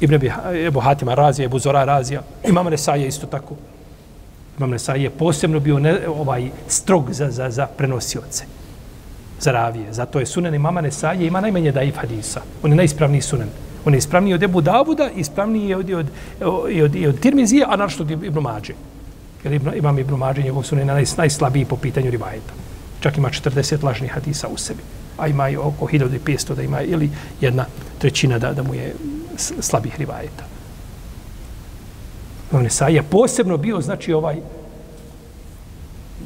[0.00, 0.14] Ibn
[0.66, 3.54] Ebu Hatima Razija, Ebu Zora Razija, imam Nesaje isto tako.
[4.58, 8.44] Imam Nesaje je posebno bio ne, ovaj strog za, za, za prenosioce,
[9.40, 9.92] za ravije.
[9.92, 12.40] Zato je sunen imama Nesaje ima najmanje daif hadisa.
[12.62, 13.48] On je najispravniji sunen.
[13.84, 16.06] On je ispravniji od Ebu Davuda, ispravniji je od, od,
[16.84, 18.74] od, i od Tirmizije, a našto od Ibn Mađe.
[19.44, 22.52] Jer Ibn, imam Ibn Mađe, njegov su naj, najslabiji po pitanju rivajeta.
[23.00, 24.82] Čak ima 40 lažnih hadisa u sebi.
[25.18, 27.10] A ima i oko 1500 da ima ili
[27.40, 27.64] jedna
[27.98, 28.94] trećina da, da mu je
[29.60, 30.44] slabih rivajeta.
[32.50, 34.36] Imam Nesaj je posebno bio, znači, ovaj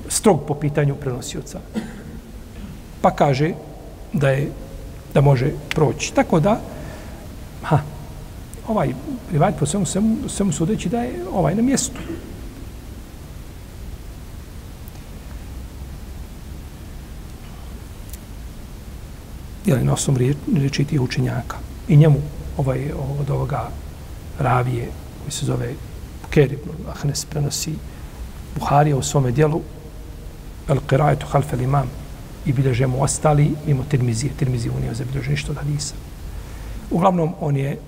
[0.08, 1.60] strog po pitanju prenosioca.
[3.00, 3.52] Pa kaže
[4.12, 4.50] da je
[5.14, 6.14] da može proći.
[6.14, 6.60] Tako da,
[7.62, 7.78] ha,
[8.68, 8.94] ovaj
[9.32, 11.98] rivajt po svemu, svemu, svemu sudeći da je ovaj na mjestu.
[19.66, 20.18] Jel, na osnovu
[20.54, 21.56] riječi tih učenjaka.
[21.88, 22.18] I njemu
[22.56, 23.68] ovaj, od ovoga
[24.38, 24.88] ravije
[25.22, 25.74] koji se zove
[26.22, 27.74] Buker ibn Ahnes prenosi
[28.58, 29.62] Buharija u svome dijelu
[30.68, 31.90] El Qiraetu Halfel Imam
[32.46, 34.32] i bilježe mu ostali mimo Tirmizije.
[34.36, 35.94] Tirmizije unije za bilježe od hadisa.
[36.92, 37.78] Uglavnom, on je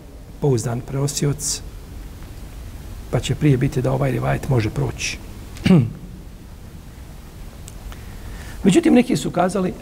[0.40, 1.61] pouzdan preosioc,
[3.11, 5.19] pa će prije biti da ovaj rivajet može proći.
[8.64, 9.75] Međutim, neki su kazali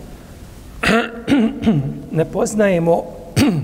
[2.18, 3.02] ne poznajemo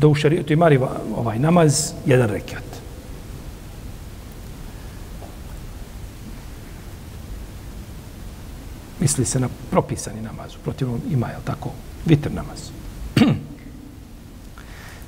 [0.00, 0.70] da u šarijetu ima
[1.16, 2.70] ovaj namaz jedan rekiat.
[9.00, 11.70] misli se na propisani namaz, protivno ima, je tako,
[12.06, 12.70] vitr namaz.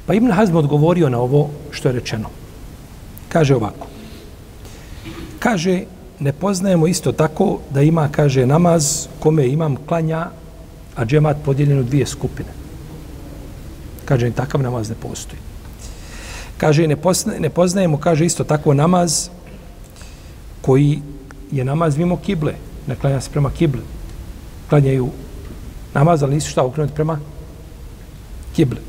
[0.06, 2.28] pa Ibn Hazm odgovorio na ovo što je rečeno.
[3.28, 3.86] Kaže ovako.
[5.38, 5.84] Kaže,
[6.20, 10.26] ne poznajemo isto tako da ima, kaže, namaz kome imam klanja,
[10.96, 12.48] a džemat podijeljen u dvije skupine.
[14.04, 15.40] Kaže, takav namaz ne postoji.
[16.58, 19.28] Kaže, ne, poznaje, ne poznajemo, kaže, isto tako namaz
[20.60, 21.02] koji
[21.52, 22.54] je namaz mimo kible.
[22.86, 23.80] Ne klanja se prema kible.
[24.68, 25.08] Klanjaju
[25.94, 27.18] namaz, ali nisu šta okrenuti prema
[28.56, 28.80] kibli.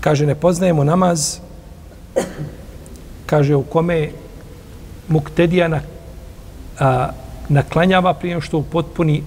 [0.00, 1.38] Kaže, ne poznajemo namaz
[3.26, 4.10] kaže u kome
[5.08, 5.80] muktedija na,
[6.78, 7.08] a,
[7.48, 9.22] naklanjava prije što upotpuni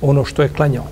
[0.00, 0.86] ono što je klanjao.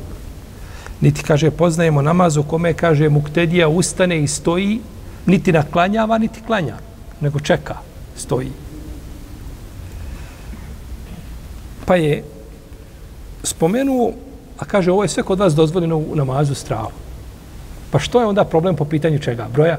[1.00, 4.80] Niti kaže poznajemo namaz u kome kaže muktedija ustane i stoji,
[5.26, 6.76] niti naklanjava, niti klanja,
[7.20, 7.78] nego čeka,
[8.16, 8.52] stoji.
[11.86, 12.24] Pa je
[13.42, 14.12] spomenuo,
[14.58, 16.90] a kaže ovo je sve kod vas dozvoljeno u namazu strahu.
[17.90, 19.48] Pa što je onda problem po pitanju čega?
[19.52, 19.78] Broja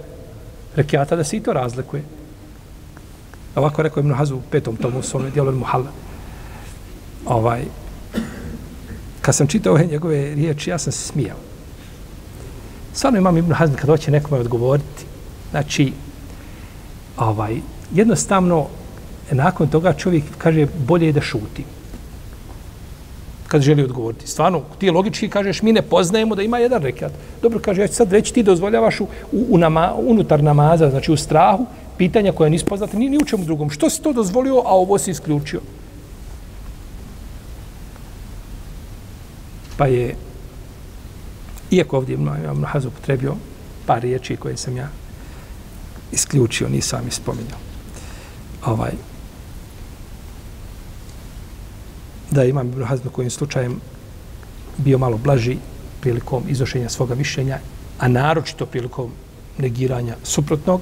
[0.75, 2.03] rekiata da se i to razlikuje.
[3.55, 5.91] Ovako rekao Ibn Hazu u petom tomu svome dijelu Muhalla.
[7.25, 7.61] Ovaj,
[9.21, 11.37] kad sam čitao ove njegove riječi, ja sam se smijao.
[12.93, 15.05] Stvarno imam Ibn Hazm kad hoće nekome odgovoriti.
[15.51, 15.93] Znači,
[17.17, 17.57] ovaj,
[17.93, 18.67] jednostavno,
[19.31, 21.65] nakon toga čovjek kaže bolje je da šuti.
[23.47, 24.27] Kad želi odgovoriti.
[24.27, 27.11] Stvarno, ti logički kažeš, mi ne poznajemo da ima jedan rekat.
[27.41, 31.17] Dobro, kaže, ja ću sad reći, ti dozvoljavaš u, u nama, unutar namaza, znači u
[31.17, 31.65] strahu,
[31.97, 33.69] pitanja koja nisu poznata ni, ni u čemu drugom.
[33.69, 35.61] Što si to dozvolio, a ovo si isključio?
[39.77, 40.15] Pa je,
[41.71, 43.35] iako ovdje imam na hazu potrebio
[43.85, 44.89] par riječi koje sam ja
[46.11, 47.59] isključio, nisam ispominjao.
[48.65, 48.91] Ovaj,
[52.31, 53.79] da imam Ibn Hazm kojim slučajem
[54.77, 55.57] bio malo blaži
[56.01, 57.59] prilikom iznošenja svoga mišljenja,
[57.99, 59.11] a naročito prilikom
[59.57, 60.81] negiranja suprotnog,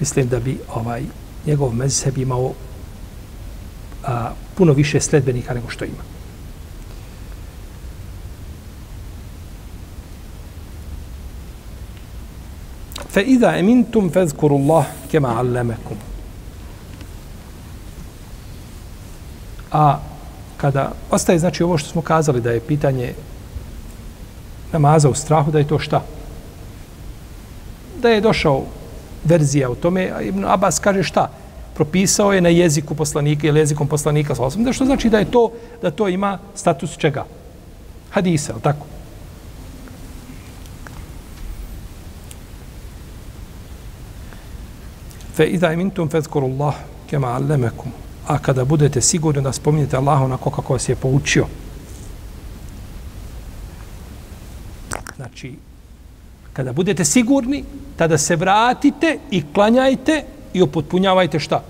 [0.00, 1.02] mislim da bi ovaj
[1.46, 2.52] njegov mezheb imao
[4.04, 6.02] a, puno više sledbenika nego što ima.
[13.10, 15.96] Fa iza amintum fazkurullah kema allamakum.
[19.72, 19.98] A
[20.60, 23.14] kada ostaje znači ovo što smo kazali da je pitanje
[24.72, 26.02] namaza u strahu da je to šta?
[28.02, 28.64] Da je došao
[29.24, 30.12] verzija u tome.
[30.22, 31.30] Ibn Abbas kaže šta?
[31.74, 34.64] Propisao je na jeziku poslanika ili jezikom poslanika sa osam.
[34.64, 37.24] Da što znači da je to, da to ima status čega?
[38.10, 38.86] Hadisa, ali tako?
[45.34, 46.74] Fe idha imintum fezkuru Allah
[47.10, 47.92] kema allemekum.
[48.26, 51.46] A kada budete sigurni da spominjete Allaha onako kako vas je poučio.
[55.16, 55.54] Znači,
[56.52, 57.64] kada budete sigurni,
[57.96, 61.62] tada se vratite i klanjajte i upotpunjavajte šta?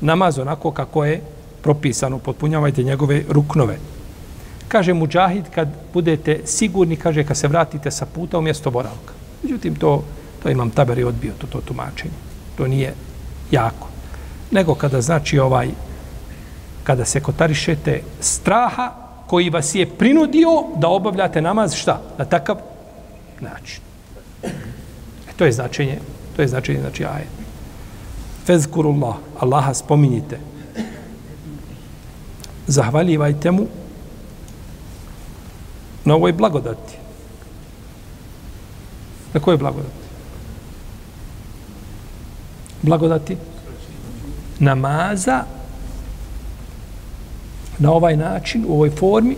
[0.00, 1.22] Namaz onako kako je
[1.62, 3.78] propisano, upotpunjavajte njegove ruknove.
[4.68, 9.12] Kaže Mujahid, kad budete sigurni, kaže, kad se vratite sa puta u mjesto boravka.
[9.42, 10.04] Međutim, to,
[10.42, 12.14] to imam taberi odbio, to, to tumačenje.
[12.56, 12.94] To nije
[13.50, 13.88] jako.
[14.50, 15.68] Nego kada znači ovaj,
[16.84, 18.92] kada se kotarišete straha
[19.26, 22.00] koji vas je prinudio da obavljate namaz, šta?
[22.18, 22.56] Na takav
[23.40, 23.80] način.
[24.42, 25.98] E, to je značenje,
[26.36, 27.28] to je značenje, znači ajet.
[28.46, 30.40] Fezkurullah, Allaha spominjite.
[32.66, 33.66] Zahvaljivajte mu
[36.04, 36.96] na ovoj blagodati.
[39.34, 40.00] Na kojoj blagodati?
[42.82, 43.36] Blagodati
[44.60, 45.44] namaza
[47.78, 49.36] na ovaj način, u ovoj formi,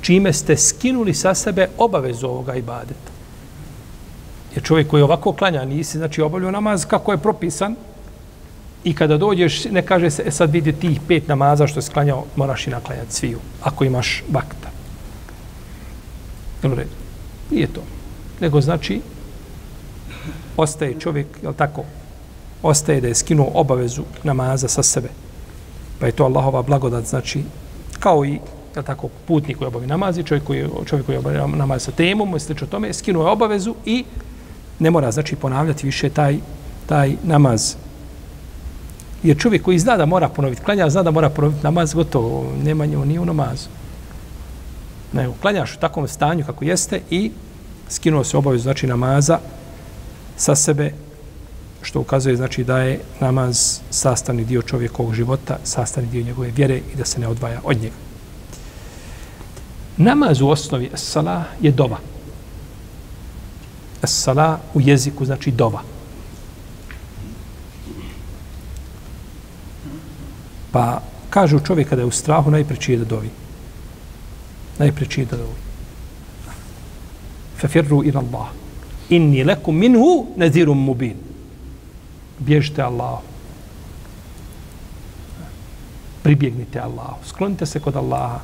[0.00, 3.12] čime ste skinuli sa sebe obavezu ovoga ibadeta.
[4.54, 7.76] Jer čovjek koji ovako klanja, nisi znači obavljao namaz kako je propisan,
[8.84, 12.24] i kada dođeš, ne kaže se, e sad vidi tih pet namaza što je sklanjao,
[12.36, 14.70] moraš i naklanjati sviju, ako imaš vakta.
[16.62, 16.90] Jel u redu?
[17.50, 17.82] Nije to.
[18.40, 19.00] Nego znači,
[20.56, 21.84] ostaje čovjek, jel tako,
[22.62, 25.08] ostaje da je skinuo obavezu namaza sa sebe.
[26.00, 27.42] Pa je to Allahova blagodat, znači,
[28.00, 28.38] kao i
[28.76, 32.32] je tako, putnik koji obavi namaz i čovjek koji, čovjek koji obavi namaz sa temom,
[32.32, 34.04] misli o tome, skinuo je obavezu i
[34.78, 36.38] ne mora, znači, ponavljati više taj,
[36.86, 37.74] taj namaz.
[39.22, 42.86] Jer čovjek koji zna da mora ponoviti klanja, zna da mora ponoviti namaz, gotovo, nema
[42.86, 43.68] njemu ni u namazu.
[45.12, 47.30] Ne, klanjaš u takvom stanju kako jeste i
[47.88, 49.38] skinuo se obavezu, znači, namaza
[50.36, 50.92] sa sebe,
[51.82, 56.96] što ukazuje znači da je namaz sastavni dio čovjekovog života, sastavni dio njegove vjere i
[56.96, 57.94] da se ne odvaja od njega.
[59.96, 61.98] Namaz u osnovi sala je dova.
[64.04, 65.82] Sala u jeziku znači dova.
[70.72, 73.30] Pa kažu čovjek kada je u strahu najpreći je da dovi.
[74.78, 75.58] Najpreći je da dovi.
[77.60, 78.48] Fafirru ila Allah.
[79.08, 81.31] Inni lekum minhu nazirum mubin.
[82.38, 83.22] Bježite Allahu.
[86.22, 87.24] Pribjegnite Allahu.
[87.26, 88.40] Sklonite se kod Allaha.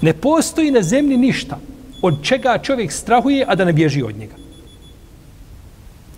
[0.00, 1.58] Ne postoji na zemlji ništa
[2.02, 4.34] od čega čovjek strahuje, a da ne bježi od njega.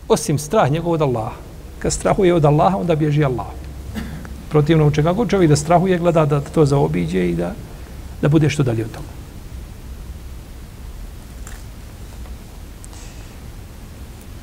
[0.09, 1.37] Osim strah njegov od Allaha.
[1.79, 3.47] Kad strahuje od Allaha, onda bježi Allah.
[4.51, 7.55] Protivno u čega god čovjek da strahuje, gleda da to zaobiđe i da,
[8.23, 9.15] da bude što dalje od toga.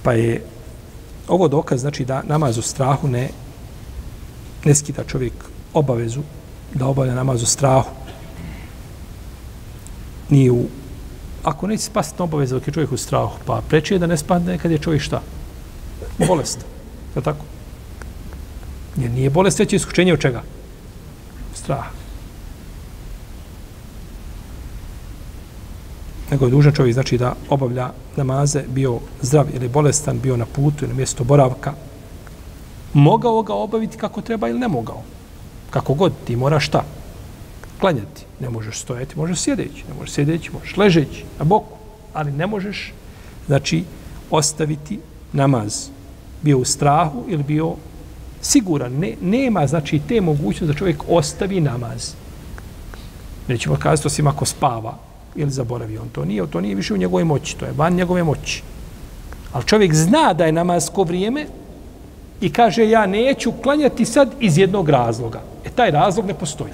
[0.03, 0.43] Pa je
[1.27, 3.29] ovo dokaz, znači da namaz u strahu ne,
[4.65, 5.33] ne skida čovjek
[5.73, 6.21] obavezu
[6.73, 7.89] da obavlja namaz u strahu.
[10.29, 10.65] Nije u
[11.43, 14.57] ako neće spasiti obaveza dok je čovjek u strahu, pa preče je da ne spadne
[14.57, 15.21] kad je čovjek šta?
[16.27, 16.65] Bolest.
[17.15, 17.45] Je tako?
[18.97, 20.43] Jer nije bolest veće iskušenje od čega?
[21.53, 22.02] Straha.
[26.33, 30.85] Nego je dužan čovjek znači da obavlja namaze, bio zdrav ili bolestan, bio na putu
[30.85, 31.73] ili na mjesto boravka.
[32.93, 35.03] Mogao ga obaviti kako treba ili ne mogao.
[35.69, 36.83] Kako god, ti moraš šta?
[37.79, 38.25] Klanjati.
[38.39, 39.83] Ne možeš stojati, možeš sjedeći.
[39.89, 41.77] Ne možeš sjedeći, možeš ležeći na boku.
[42.13, 42.93] Ali ne možeš,
[43.47, 43.83] znači,
[44.31, 44.99] ostaviti
[45.33, 45.87] namaz.
[46.41, 47.75] Bio u strahu ili bio
[48.41, 52.13] siguran, ne, nema znači te mogućnosti da čovjek ostavi namaz.
[53.47, 55.02] Nećemo kazati osim ako spava
[55.35, 56.09] ili zaboravio on.
[56.09, 58.63] To nije, to nije više u njegovoj moći, to je van njegove moći.
[59.53, 61.45] Ali čovjek zna da je namasko vrijeme
[62.41, 65.41] i kaže ja neću klanjati sad iz jednog razloga.
[65.65, 66.71] E taj razlog ne postoji.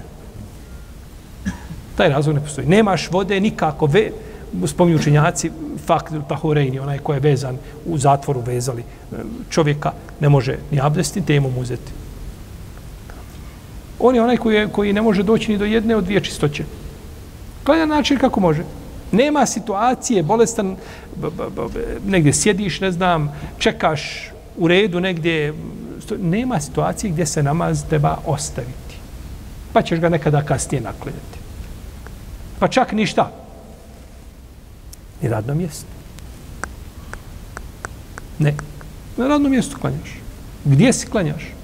[1.95, 2.67] Taj razlog ne postoji.
[2.67, 4.11] Nemaš vode nikako, ve,
[4.65, 5.51] spominju učenjaci,
[5.85, 8.83] fakt tahurejni, onaj ko je vezan u zatvoru vezali
[9.49, 11.91] čovjeka, ne može ni abdesti, temu uzeti.
[13.99, 16.63] On je onaj koji, je, koji ne može doći ni do jedne od dvije čistoće.
[17.69, 18.63] Pa Klanja način kako može.
[19.11, 20.75] Nema situacije, bolestan,
[21.15, 25.53] b, b, b, b, negdje sjediš, ne znam, čekaš u redu negdje,
[26.19, 28.95] nema situacije gdje se namaz treba ostaviti.
[29.73, 31.39] Pa ćeš ga nekada kasnije naklanjati.
[32.59, 33.31] Pa čak ništa
[35.21, 35.87] ni radno mjesto.
[38.39, 38.53] Ne.
[39.17, 40.17] Na radnom mjestu klanjaš.
[40.65, 41.58] Gdje si klanjaš?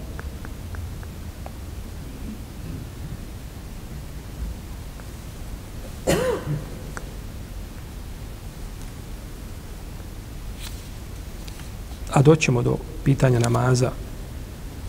[12.16, 13.92] a doćemo do pitanja namaza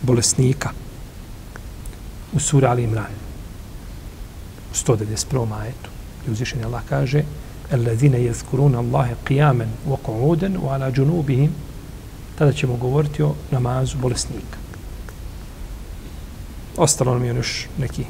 [0.01, 0.69] bolesnika
[2.33, 3.11] u sura Ali Imran.
[4.71, 5.49] U 191.
[5.49, 5.89] majetu.
[6.27, 7.23] I uzvišenje Allah kaže
[7.71, 11.51] Allazine jezkurun Allahe qijamen wa qu'uden wa ala džunubihim
[12.37, 14.57] tada ćemo govoriti o namazu bolesnika.
[16.77, 18.05] Ostalo nam je još neki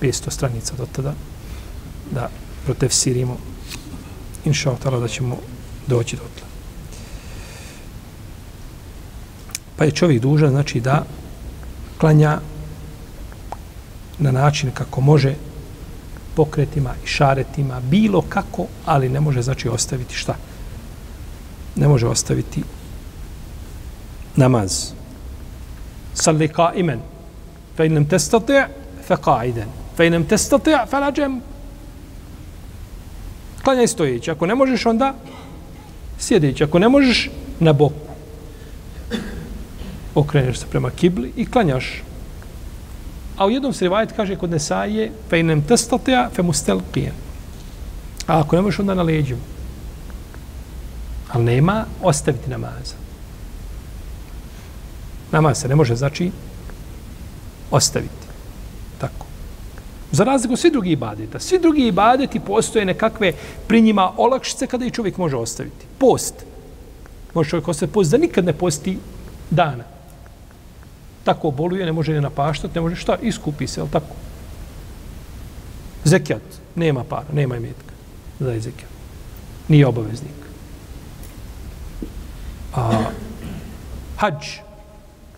[0.00, 1.14] 500 stranica do tada
[2.10, 2.30] da
[2.64, 3.36] protefsirimo.
[4.44, 5.36] Inša da ćemo
[5.86, 6.47] doći do tada.
[9.78, 11.04] Pa je čovjek dužan znači da
[11.98, 12.40] klanja
[14.18, 15.34] na način kako može
[16.34, 20.34] pokretima i šaretima, bilo kako, ali ne može znači ostaviti šta?
[21.76, 22.62] Ne može ostaviti
[24.36, 24.90] namaz.
[26.14, 27.00] Salli ka imen.
[27.76, 28.52] Fe inem testati,
[29.06, 29.68] fe ka iden.
[29.96, 31.40] Fe inem testati, fe lađem.
[33.62, 34.30] Klanjaj stojeći.
[34.30, 35.14] Ako ne možeš, onda
[36.18, 36.64] sjedeći.
[36.64, 38.07] Ako ne možeš, na boku.
[40.18, 42.02] Okreneš se prema kibli i klanjaš
[43.38, 47.12] A u jednom se rivajet kaže kod Nesaje fe inem testatea fe mustelqije.
[48.26, 49.36] A ako ne možeš onda na leđu.
[51.32, 52.94] Ali nema ostaviti namaza.
[55.32, 56.30] Namaz se ne može znači
[57.70, 58.26] ostaviti.
[58.98, 59.26] Tako.
[60.12, 61.38] Za razliku svi drugi ibadeta.
[61.38, 63.32] Svi drugi ibadeti postoje nekakve
[63.66, 65.86] pri njima olakšice kada i čovjek može ostaviti.
[65.98, 66.34] Post.
[67.34, 68.98] Može čovjek ostaviti post da nikad ne posti
[69.50, 69.97] dana
[71.28, 74.14] tako boluje, ne može ne napaštati, ne može šta, iskupi se, ali tako.
[76.04, 76.42] Zekijat,
[76.74, 77.92] nema para, nema imetka.
[78.38, 78.90] Da je zekijat.
[79.68, 80.38] Nije obaveznik.
[82.74, 83.12] A,
[84.16, 84.56] hađ,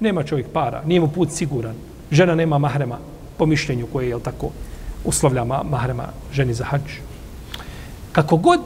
[0.01, 1.74] nema čovjek para, nije mu put siguran.
[2.11, 2.99] Žena nema mahrema,
[3.38, 4.51] po mišljenju koje je, tako,
[5.05, 7.01] uslovlja mahrema ženi za hađ.
[8.12, 8.61] Kako god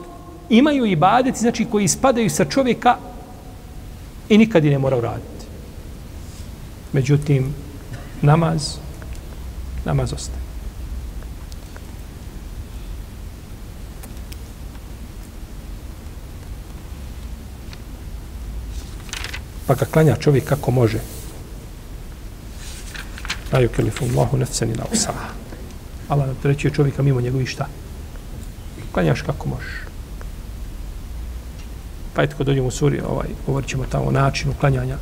[0.49, 0.97] imaju i
[1.35, 2.97] znači koji ispadaju sa čovjeka
[4.29, 5.34] i nikad i ne mora uraditi.
[6.95, 7.53] Međutim,
[8.21, 8.77] namaz,
[9.85, 10.39] namaz ostaje.
[19.67, 20.99] Pa ga klanja čovjek kako može.
[23.51, 25.29] Daju kelifu Allahu nefseni na usaha.
[26.09, 27.67] Allah na treći je čovjeka mimo njegovih šta?
[28.91, 29.73] Klanjaš kako možeš.
[32.13, 34.97] Pa je tko dođemo u suri, ovaj, govorit ćemo tamo o načinu klanjanja,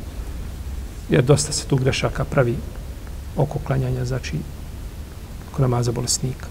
[1.08, 2.56] jer dosta se tu grešaka pravi
[3.36, 4.36] oko klanjanja, znači
[5.52, 6.46] oko namaza bolesnika.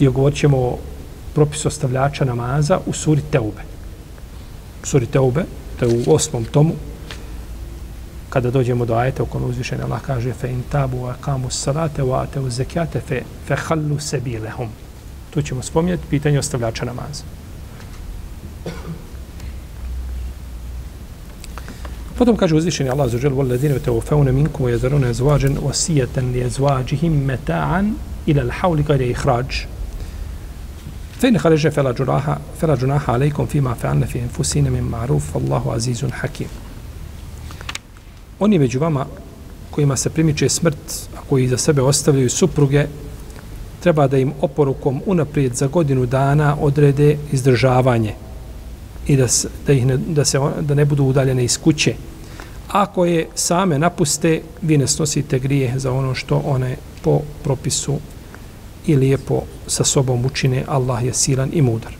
[0.00, 0.78] I ogovorit ćemo o
[1.34, 3.62] propisu ostavljača namaza u suri Teube.
[4.82, 5.44] U suri Teube,
[5.78, 6.74] to je u osmom tomu,
[8.28, 12.02] kada dođemo do ajeta u kome uzvišenje Allah kaže fe in tabu wa kamu salate
[12.02, 14.68] wa ateu zakate fe fe khallu sabilahum
[15.30, 17.24] tu ćemo spomnjeti pitanje ostavljača namaza
[22.17, 26.31] Potom kaže uzvišeni Allah za žel vol ladine te ufeune minkum wa yazaruna azwajan wasiyatan
[26.31, 27.93] li azwajihim mata'an
[28.25, 29.65] ila al-hawl ghayra ikhraj
[31.23, 36.05] فإن خرج فلا جناح فلا جناح عليكم فيما فعلنا في أنفسنا من معروف والله عزيز
[36.05, 36.47] حكيم
[38.39, 39.05] oni među vama
[39.71, 42.85] kojima se primiče smrt, a koji za sebe ostavljaju supruge,
[43.79, 48.13] treba da im oporukom unaprijed za godinu dana odrede izdržavanje
[49.08, 51.94] i da, se, da, ih ne, da, se, da ne budu udaljene iz kuće.
[52.68, 57.98] Ako je same napuste, vi ne snosite grije za ono što one po propisu
[58.86, 60.64] i lijepo sa sobom učine.
[60.68, 61.92] Allah je silan i mudar.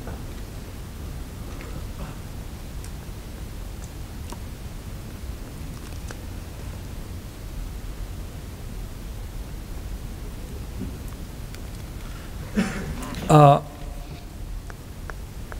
[13.28, 13.60] A,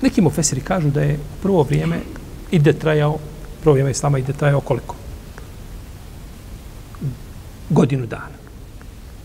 [0.03, 2.01] neki mu fesiri kažu da je prvo vrijeme
[2.51, 3.19] ide trajao,
[3.61, 4.95] prvo vrijeme islama ide trajao koliko?
[7.71, 8.39] Godinu dana.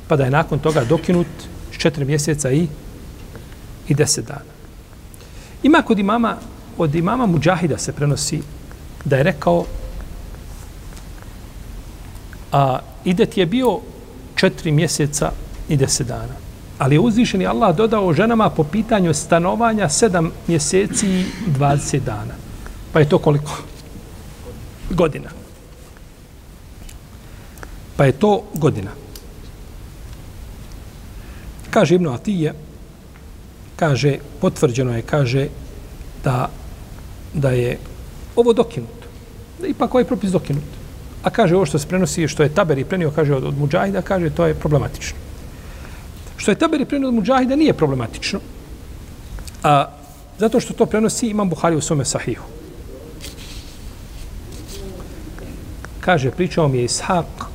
[0.07, 1.27] Pa da je nakon toga dokinut
[1.77, 2.67] četiri mjeseca i
[3.87, 4.53] i deset dana.
[5.63, 6.37] Ima kod imama,
[6.77, 8.41] od imama Mujahida se prenosi
[9.05, 9.65] da je rekao
[12.53, 13.79] a idet je bio
[14.35, 15.31] četiri mjeseca
[15.69, 16.42] i deset dana.
[16.83, 21.25] Ali je uzvišeni Allah dodao ženama po pitanju stanovanja 7 mjeseci i
[21.59, 22.35] 20 dana.
[22.93, 23.51] Pa je to koliko?
[24.89, 25.29] Godina.
[27.95, 28.91] Pa je to godina.
[31.69, 32.53] Kaže Ibn Atije,
[33.75, 35.47] kaže, potvrđeno je, kaže,
[36.23, 36.49] da,
[37.33, 37.77] da je
[38.35, 39.07] ovo dokinuto.
[39.61, 40.63] Da ipak ovaj propis dokinut.
[41.23, 44.29] A kaže, ovo što se prenosi, što je Taberi prenio, kaže, od, od Mujahida, kaže,
[44.29, 45.22] to je problematično.
[46.43, 48.39] Što je Taberi prenio od Mujahida nije problematično.
[49.63, 49.87] A,
[50.37, 52.43] zato što to prenosi Imam Buhari u svome sahihu.
[55.99, 57.45] Kaže, pričao mi je Ishak,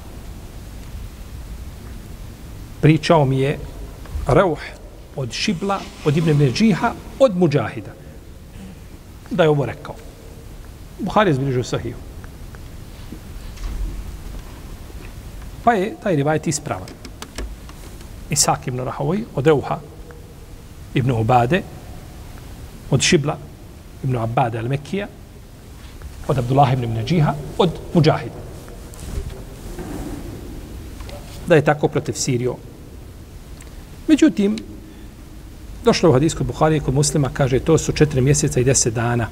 [2.80, 3.58] pričao mi je
[4.26, 4.58] Rauh
[5.16, 7.92] od Šibla, od Ibn Međiha, od Mujahida.
[9.30, 9.94] Da je ovo rekao.
[10.98, 12.00] Buhari je zbližio sahihu.
[15.64, 17.07] Pa je taj rivajet ispravan.
[18.30, 19.78] Isak ibn Rahovi, od Euha,
[20.94, 21.62] ibn Ubade,
[22.90, 23.36] od Šibla,
[24.04, 25.06] ibn Abade al-Mekija,
[26.28, 28.32] od Abdullah ibn Nađiha, od Mujahid.
[31.46, 32.56] Da je tako protiv Sirio.
[34.08, 34.56] Međutim,
[35.84, 39.28] došlo u hadijskoj Buhari kod muslima, kaže, to su četiri mjeseca i deset dana.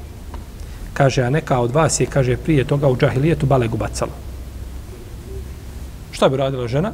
[0.93, 4.13] Kaže, a neka od vas je, kaže, prije toga u džahilijetu balegu bacala.
[6.13, 6.93] Šta bi radila žena?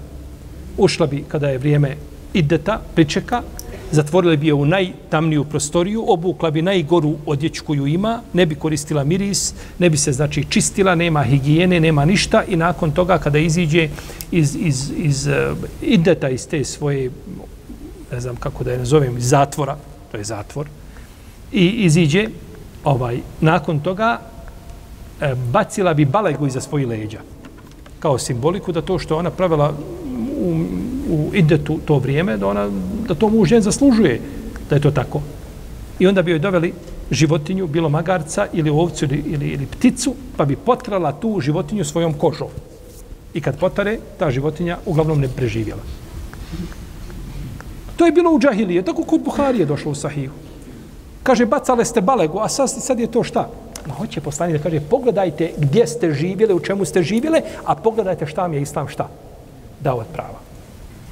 [0.77, 1.97] Ušla bi kada je vrijeme
[2.35, 3.43] ideta, pričeka,
[3.91, 9.05] zatvorila bi je u najtamniju prostoriju, obukla bi najgoru odjeću koju ima, ne bi koristila
[9.05, 13.89] miris, ne bi se znači čistila, nema higijene, nema ništa i nakon toga kada iziđe
[14.31, 17.11] iz, iz, iz eh, uh, ideta iz te svoje,
[18.13, 19.77] ne znam kako da je nazovem, iz zatvora,
[20.13, 20.67] to je zatvor,
[21.53, 22.29] i iziđe,
[22.85, 24.21] ovaj, nakon toga
[25.21, 27.21] e, bacila bi balegu iza svojih leđa
[28.03, 29.73] kao simboliku da to što ona pravila
[30.43, 30.65] u,
[31.11, 32.69] u idetu to vrijeme, da, ona,
[33.09, 34.21] da to muž žen zaslužuje
[34.71, 35.21] da je to tako.
[35.99, 36.73] I onda bi joj doveli
[37.11, 42.15] životinju, bilo magarca ili ovcu ili, ili, ili pticu, pa bi potrala tu životinju svojom
[42.15, 42.49] kožom.
[43.35, 45.83] I kad potare, ta životinja uglavnom ne preživjela.
[47.97, 50.31] To je bilo u džahilije, tako kod Buhari je došlo u sahiju.
[51.23, 53.49] Kaže, bacale ste balegu, a sad, sad je to šta?
[53.87, 58.27] Ma hoće poslani da kaže, pogledajte gdje ste živjeli, u čemu ste živjeli, a pogledajte
[58.27, 59.09] šta mi je islam šta
[59.83, 60.41] dao od prava.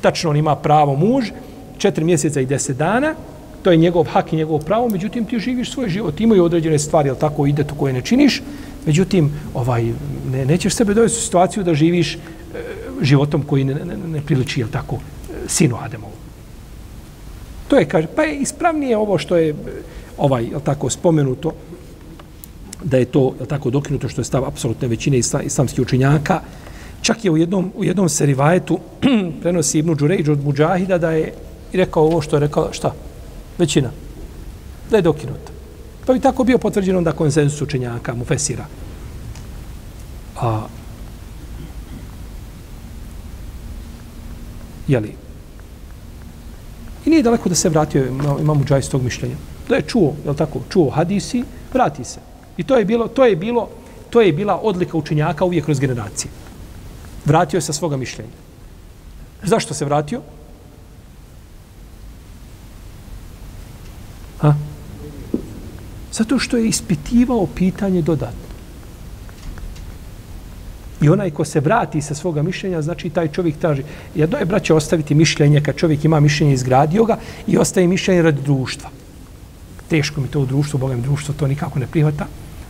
[0.01, 1.31] Tačno on ima pravo muž,
[1.79, 3.14] četiri mjeseca i deset dana,
[3.62, 7.09] to je njegov hak i njegov pravo, međutim ti živiš svoj život, imaju određene stvari,
[7.09, 8.43] ali tako ide to koje ne činiš,
[8.87, 9.93] međutim, ovaj,
[10.33, 12.18] ne, nećeš sebe dovesti u situaciju da živiš e,
[13.03, 16.12] životom koji ne, ne, ne priliči, jel tako, e, sinu Ademovu.
[17.68, 19.55] To je, kaže, pa je ispravnije ovo što je e,
[20.18, 21.53] ovaj, jel tako, spomenuto
[22.85, 26.41] da je to jel tako dokinuto što je stav apsolutne većine isla, islamskih učinjaka,
[27.11, 28.78] Čak je u jednom, u jednom serivajetu
[29.42, 31.32] prenosi Ibnu Đurejđ od Mujahida da je
[31.72, 32.92] i rekao ovo što je rekao, šta?
[33.58, 33.90] Većina.
[34.90, 35.50] Da je dokinut.
[36.06, 38.66] Pa bi tako bio potvrđen onda konsensus učenjaka, mu fesira.
[40.40, 40.61] A,
[44.88, 45.14] jeli,
[47.06, 48.06] i nije daleko da se vratio
[48.40, 49.36] imam Džaj s tog mišljenja.
[49.68, 51.42] Da je čuo, je tako, čuo hadisi,
[51.72, 52.20] vrati se.
[52.56, 53.68] I to je bilo, to je bilo,
[54.11, 56.30] to je bila odlika učenjaka uvijek kroz generacije.
[57.25, 58.31] Vratio se sa svoga mišljenja.
[59.43, 60.21] Zašto se vratio?
[64.39, 64.55] Ha?
[66.12, 68.51] Zato što je ispitivao pitanje dodatno.
[71.01, 73.83] I onaj ko se vrati sa svoga mišljenja, znači taj čovjek traži.
[74.14, 78.43] Jedno je, braće, ostaviti mišljenje kad čovjek ima mišljenje izgradio ga i ostaje mišljenje radi
[78.43, 78.91] društva.
[79.89, 82.27] Teško mi to u društvu, Bogam društvo to nikako ne prihvata.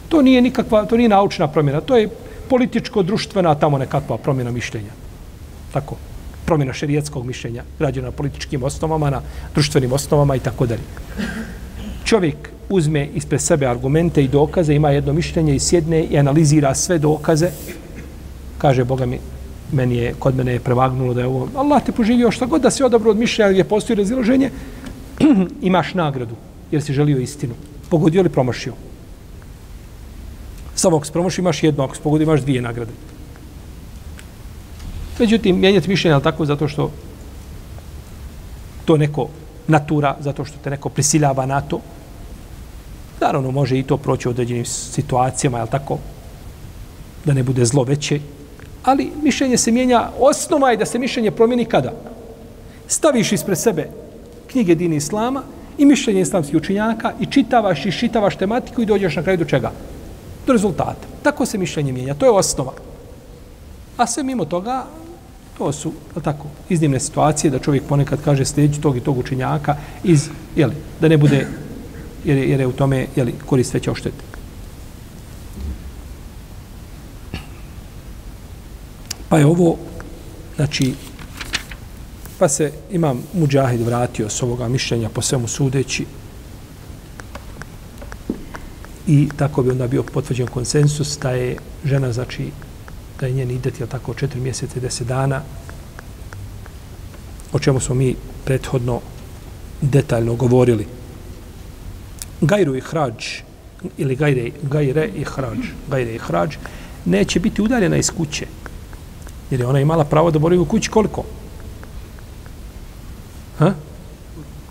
[0.09, 2.09] To nije nikakva, to nije naučna promjena, to je
[2.51, 4.93] političko-društvena tamo nekakva promjena mišljenja.
[5.73, 5.97] Tako,
[6.45, 9.21] promjena šerijetskog mišljenja, građena na političkim osnovama, na
[9.55, 10.83] društvenim osnovama i tako dalje.
[12.05, 16.99] Čovjek uzme ispred sebe argumente i dokaze, ima jedno mišljenje i sjedne i analizira sve
[16.99, 17.51] dokaze
[18.61, 19.19] kaže Boga mi,
[19.73, 22.71] meni je, kod mene je prevagnulo da je ovo, Allah te poživio šta god da
[22.71, 24.51] se odabro od mišljenja gdje postoji razilaženje,
[25.71, 26.37] imaš nagradu,
[26.71, 27.55] jer si želio istinu.
[27.91, 28.75] Pogodio li promašio?
[30.81, 32.93] Samo ako se imaš jedno, ako se imaš dvije nagrade.
[35.19, 36.91] Međutim, mijenjati mišljenje, ali tako, zato što
[38.85, 39.29] to neko
[39.69, 41.81] natura, zato što te neko prisiljava na to,
[43.21, 45.99] naravno može i to proći u određenim situacijama, je tako,
[47.25, 48.21] da ne bude zlo veće,
[48.85, 51.93] ali mišljenje se mijenja, osnova je da se mišljenje promijeni kada?
[52.89, 53.91] Staviš ispred sebe
[54.47, 55.43] knjige dini Islama
[55.79, 59.73] i mišljenje islamskih učinjaka i čitavaš i šitavaš tematiku i dođeš na kraju do čega?
[60.51, 61.07] Do rezultata.
[61.23, 62.73] Tako se mišljenje mijenja, to je osnova.
[63.97, 64.87] A sve mimo toga,
[65.59, 65.93] to su,
[66.25, 71.09] tako, iznimne situacije da čovjek ponekad kaže sljedeći tog i tog učenjaka iz, jeli, da
[71.09, 71.47] ne bude,
[72.25, 74.25] jer, jer je u tome, jeli, korist veća oštete.
[79.29, 79.77] Pa je ovo,
[80.57, 80.95] znači,
[82.39, 86.07] pa se imam muđahid vratio s ovoga mišljenja po svemu sudeći
[89.11, 92.51] i tako bi onda bio potvrđen konsensus da je žena, znači,
[93.21, 95.43] da je njen idet, je tako, četiri mjeseca i deset dana,
[97.53, 99.01] o čemu smo mi prethodno
[99.81, 100.87] detaljno govorili.
[102.41, 103.25] Gajru i hrađ,
[103.97, 105.59] ili gajre, gajre i hrađ,
[105.91, 106.57] gajre i hrađ,
[107.05, 108.47] neće biti udaljena iz kuće,
[109.51, 111.25] Jer je ona imala pravo da boravi u kući koliko?
[113.59, 113.75] Ha?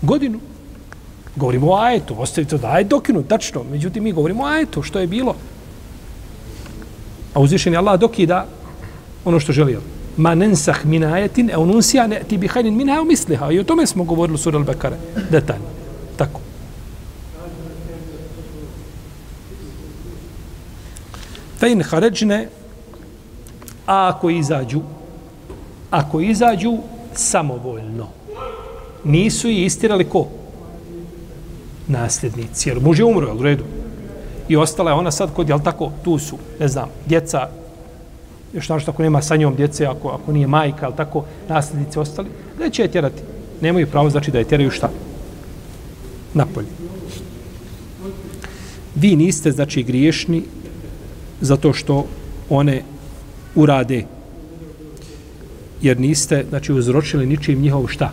[0.01, 0.39] Godinu.
[1.35, 3.63] Govorimo o ajetu, ostavite da ajet dokinu, tačno.
[3.71, 5.35] Međutim, mi govorimo o ajetu, što je bilo.
[7.33, 8.45] A uzvišen je Allah dokida
[9.25, 9.81] ono što želio.
[10.17, 13.51] Ma nensah min ajetin, e ununsija ne ti bihajnin min hao misliha.
[13.51, 14.95] I o tome smo govorili u sura al-Bekare.
[15.29, 15.65] Detaljno.
[16.17, 16.39] Tako.
[21.59, 22.47] Fe in haređne
[23.89, 24.81] A ako izađu,
[25.91, 26.77] ako izađu
[27.13, 28.07] samovoljno,
[29.03, 30.27] nisu i istirali ko?
[31.89, 32.69] Nasljednici.
[32.69, 33.63] Jer muž je umro, je u redu?
[34.49, 37.49] I ostala je ona sad kod, jel tako, tu su, ne znam, djeca,
[38.53, 42.29] još našto ako nema sa njom djece, ako, ako nije majka, jel tako, nasljednici ostali,
[42.59, 43.21] da će je tjerati.
[43.61, 44.89] Nemaju pravo, znači da je tjeraju šta?
[46.33, 46.67] Napolje.
[48.95, 50.43] Vi niste, znači, griješni
[51.41, 52.05] zato što
[52.49, 52.83] one
[53.55, 54.05] urade.
[55.81, 58.11] Jer niste, znači, uzročili ničim njihov šta?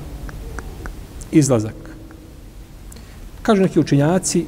[1.32, 1.85] Izlazak.
[3.46, 4.46] Kažu neki učinjaci,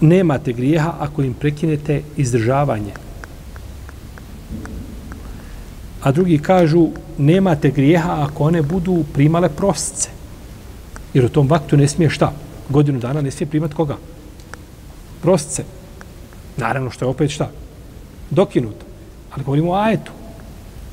[0.00, 2.92] nemate grijeha ako im prekinete izdržavanje.
[6.02, 10.10] A drugi kažu, nemate grijeha ako one budu primale prosce.
[11.14, 12.32] Jer u tom vaktu ne smije šta?
[12.68, 13.96] Godinu dana ne smije primati koga?
[15.22, 15.64] Prosce.
[16.56, 17.50] Naravno što je opet šta?
[18.30, 18.86] Dokinuto.
[19.30, 20.12] Ali govorimo o ajetu.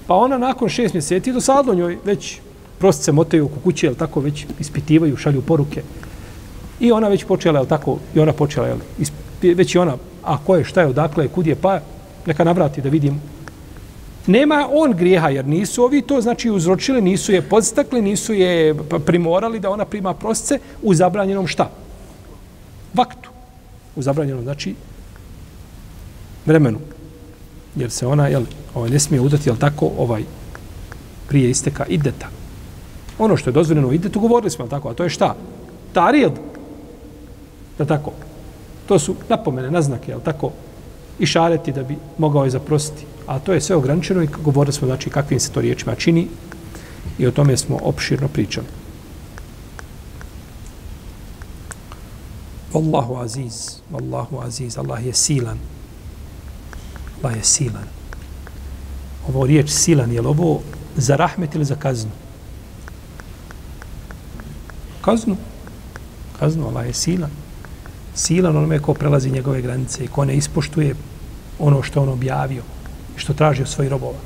[0.08, 2.40] Pa ona nakon šest mjeseci do sadlo njoj već
[2.84, 5.84] prostice motaju oko kuće, jel tako, već ispitivaju, šalju poruke.
[6.80, 8.78] I ona već počela, jel tako, i ona počela, jel,
[9.56, 11.80] već i ona, a ko je, šta je, odakle, kud je, pa
[12.26, 13.22] neka navrati da vidim.
[14.28, 18.76] Nema on grijeha, jer nisu ovi to, znači, uzročili, nisu je podstakli, nisu je
[19.06, 21.70] primorali da ona prima prosce u zabranjenom šta?
[22.94, 23.30] Vaktu.
[23.96, 24.76] U zabranjenom, znači,
[26.46, 26.80] vremenu
[27.76, 28.44] jer se ona jel,
[28.76, 30.24] ovaj, ne smije udati, jel tako, ovaj,
[31.28, 32.43] prije isteka ideta.
[33.24, 35.36] Ono što je dozvoljeno u idetu, govorili smo, tako, a to je šta?
[35.94, 36.32] Tarijed.
[37.78, 38.12] Da tako.
[38.88, 40.52] To su napomene, naznake, jel tako?
[41.20, 43.06] I šareti da bi mogao je zaprositi.
[43.28, 46.28] A to je sve ograničeno i govorili smo znači kakvim se to riječima čini
[47.18, 48.68] i o tome smo opširno pričali.
[52.74, 55.60] Wallahu aziz, Wallahu aziz, Allah je silan.
[57.22, 57.88] Allah je silan.
[59.28, 60.60] Ovo riječ silan, je li ovo
[60.98, 62.12] za rahmet ili za kaznu?
[65.04, 65.36] Kaznu.
[66.40, 67.30] Kaznu, Allah je silan.
[68.16, 70.96] Silan onome ko prelazi njegove granice i ko ne ispoštuje
[71.60, 72.64] ono što on objavio
[73.18, 74.20] i što traži od svojih robova.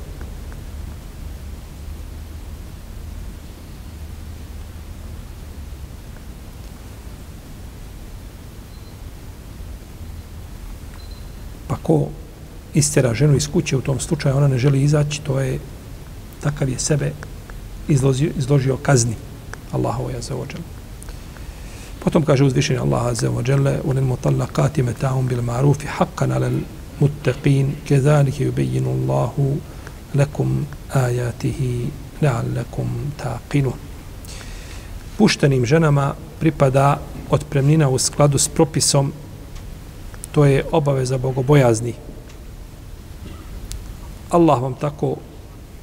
[11.68, 12.06] Pa ko
[12.74, 15.58] istjera ženu iz kuće u tom slučaju, ona ne želi izaći, to je
[16.40, 17.12] takav je sebe
[17.88, 19.27] izložio, izložio kazni
[19.72, 20.60] Allahu ja za ođel.
[22.04, 26.50] Potom kaže uzvišenje Allah za ođel u lil mutallakati metahum bil ma'rufi haqqan ala
[27.00, 29.56] muttaqin kezalike yubejinu Allahu
[30.14, 31.86] lakum ajatihi
[32.22, 33.72] la'allakum taqinu.
[35.18, 36.98] Puštenim ženama pripada
[37.30, 39.12] otpremnina u skladu s propisom
[40.32, 41.94] to je obaveza bogobojazni.
[44.30, 45.16] Allah vam tako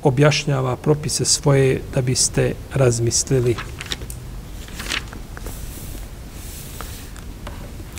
[0.04, 3.56] objašnjava propise svoje da biste razmislili.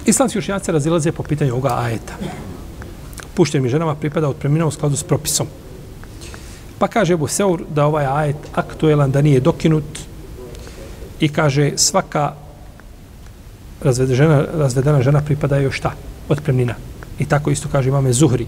[0.06, 2.14] Islamski učenjaci razilaze po pitanju ovoga ajeta.
[3.34, 5.46] Puštenim ženama pripada otpremnina u skladu s propisom.
[6.78, 9.98] Pa kaže Ebu Seur da ovaj ajet aktuelan, da nije dokinut
[11.20, 12.34] i kaže svaka
[13.82, 15.92] razvedena razvedena žena pripada joj šta?
[16.28, 16.74] Otpremnina.
[17.18, 18.46] I tako isto kaže imame Zuhri.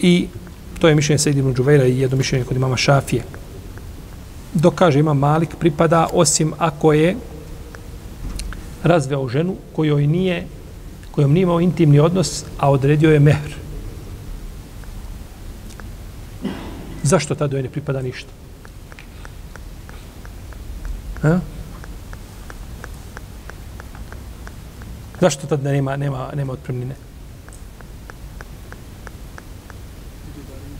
[0.00, 0.28] I
[0.78, 3.22] to je mišljenje Sejid ibn Džuvejra i jedno mišljenje kod imama Šafije.
[4.54, 7.16] Dok kaže ima Malik pripada osim ako je
[8.84, 10.46] razveo ženu kojoj nije
[11.14, 13.54] kojom nije imao intimni odnos, a odredio je mehr.
[17.02, 18.30] Zašto tada joj ne pripada ništa?
[21.22, 21.40] Ha?
[25.20, 26.94] Zašto tada nema, nema, nema otpremnine?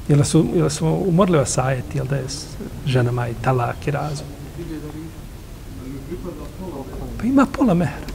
[0.09, 2.26] Jel su, jel su umorljiva sajeti, jel da je
[2.86, 4.26] ženama i talak i razum?
[7.25, 8.07] Pa ima pola mehra.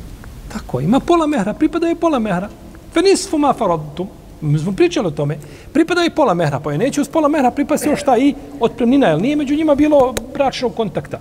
[0.53, 2.49] Tako, ima pola mehra, pripada je pola mehra.
[2.93, 4.07] Fe nisfu ma farodtum.
[4.41, 5.37] Mi smo pričali o tome.
[5.73, 9.07] Pripada je pola mehra, pa je neće uz pola mehra pripasti još šta i otpremnina,
[9.07, 11.19] jer nije među njima bilo bračnog kontakta.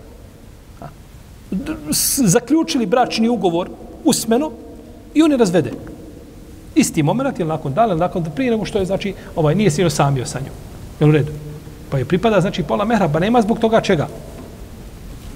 [2.24, 3.70] Zaključili bračni ugovor
[4.04, 4.50] usmeno
[5.14, 5.72] i oni razvede.
[6.74, 9.90] Isti moment, ili nakon dana, ili nakon prije nego što je, znači, ovaj, nije sino
[9.90, 10.54] samio sa njom.
[11.00, 11.32] Jel u redu?
[11.90, 14.08] Pa je pripada, znači, pola mehra, pa nema zbog toga čega.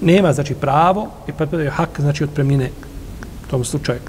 [0.03, 2.69] Nema, znači, pravo i pripada je hak, znači, otpremnine
[3.53, 3.99] tom slučaju.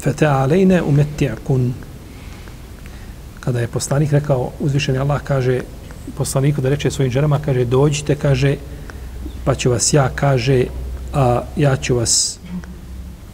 [0.00, 1.70] Fete alejne umetti'kun.
[3.40, 5.60] Kada je poslanik rekao, uzvišeni Allah kaže,
[6.16, 8.56] poslaniku da reče svojim ženama, kaže, dođite, kaže,
[9.44, 10.64] pa ću vas ja, kaže,
[11.12, 12.38] a, ja ću vas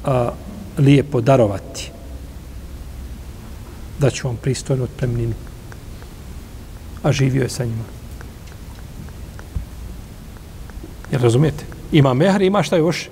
[0.05, 0.31] a,
[0.79, 1.91] lijepo darovati.
[3.99, 5.50] Da ću vam pristojno otpremninu.
[7.03, 7.85] A živio je sa njima.
[11.13, 11.65] Jel razumijete?
[11.93, 13.09] Ima mehr, ima šta još?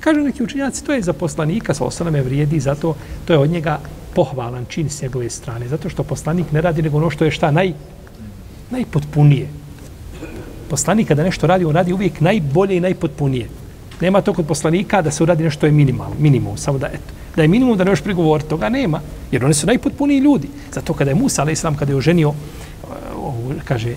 [0.00, 2.94] Kažu neki učinjaci, to je za poslanika, sa osaname vrijedi, zato
[3.24, 3.80] to je od njega
[4.14, 7.50] pohvalan čin s njegove strane, zato što poslanik ne radi nego ono što je šta
[7.50, 7.72] naj,
[8.70, 9.48] najpotpunije.
[10.70, 13.48] Poslanik kada nešto radi, on radi uvijek najbolje i najpotpunije.
[14.00, 17.42] Nema to kod poslanika da se uradi nešto je minimal, minimum, samo da, eto, da
[17.42, 20.48] je minimum da ne još prigovor, toga nema, jer oni su najpotpuniji ljudi.
[20.72, 22.34] Zato kada je Musa, ali islam, kada je oženio,
[23.64, 23.96] kaže,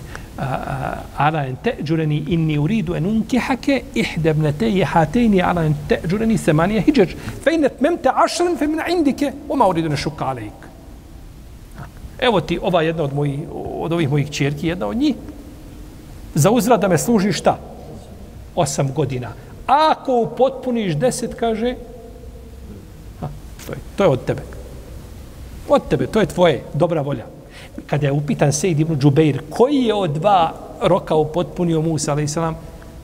[1.18, 7.54] ala en te'đureni inni uridu en unkihake ihdebnete hatejni ala en te'đureni semanije hijđer fe
[7.54, 10.54] inet memte ašren fe mina indike oma uridu ne šuka alejk.
[12.20, 15.16] Evo ti ova jedna od, mojih, od ovih mojih čerki jedna od njih
[16.36, 17.58] za uzrad da me služi šta?
[18.56, 19.34] Osam godina.
[19.68, 21.76] Ako upotpuniš deset kaže
[23.20, 23.28] ha,
[23.68, 24.42] to, je, to je od tebe.
[25.70, 27.26] Od tebe, to je tvoje dobra volja
[27.88, 32.56] kada je upitan Sejid ibn Džubeir, koji je od dva roka upotpunio Musa, ali islam,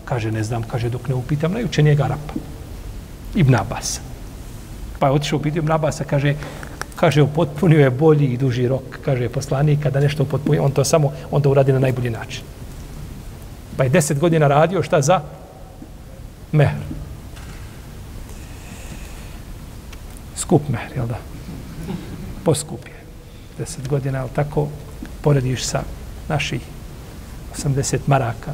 [0.05, 2.34] kaže, ne znam, kaže, dok ne upitam, najučenijeg Arapa,
[3.36, 3.99] Ibn Abbas.
[4.99, 6.36] Pa je otišao upitio Ibn Abbas, kaže,
[6.95, 11.11] kaže, upotpunio je bolji i duži rok, kaže, poslanik, kada nešto upotpunio, on to samo,
[11.32, 12.43] on to uradi na najbolji način.
[13.78, 15.22] Pa je deset godina radio, šta za?
[16.51, 16.74] Mehr.
[20.36, 21.18] Skup mehr, jel da?
[22.43, 22.97] Poskup je
[23.58, 24.68] deset godina, ali tako
[25.22, 25.84] porediš sa
[26.30, 26.62] naših
[27.58, 28.53] 80 maraka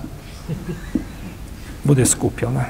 [1.84, 2.66] bude skup, jel ne?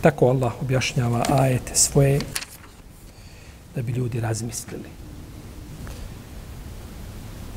[0.00, 2.20] Tako Allah objašnjava ajete svoje
[3.74, 4.88] da bi ljudi razmislili.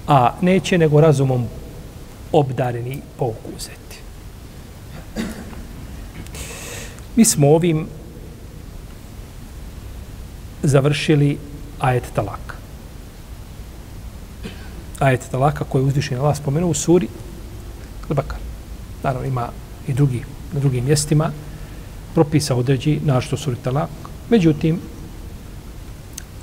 [0.08, 1.48] A neće nego razumom
[2.32, 3.98] obdareni pouku uzeti.
[7.16, 7.88] Mi smo ovim
[10.64, 11.38] završili
[11.80, 12.56] ajet talaka.
[15.00, 17.08] Ajet talaka koji je uzvišen Allah spomenuo u suri
[18.10, 18.38] Al-Bakar.
[19.04, 19.50] Naravno ima
[19.88, 20.24] i drugi,
[20.54, 21.32] na drugim mjestima
[22.14, 23.90] propisa određi našto suri talak.
[24.30, 24.80] Međutim,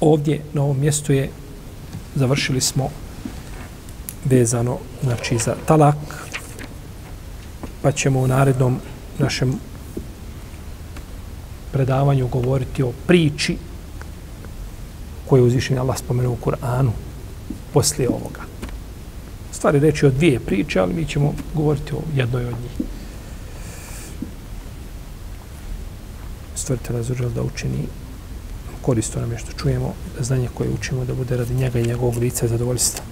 [0.01, 1.30] ovdje na ovom mjestu je
[2.14, 2.91] završili smo
[4.24, 5.96] vezano znači za talak
[7.82, 8.80] pa ćemo u narednom
[9.18, 9.54] našem
[11.72, 13.56] predavanju govoriti o priči
[15.28, 16.90] koju uzvišen Allah spomenuo u Kur'anu
[17.72, 18.40] poslije ovoga.
[19.52, 22.88] Stvari reći o dvije priče, ali mi ćemo govoriti o jednoj od njih.
[26.54, 27.86] Stvrte razuđel da učini
[28.82, 32.16] koristo nam je što čujemo, da znanje koje učimo da bude radi njega i njegovog
[32.16, 33.04] lica i zadovoljstva.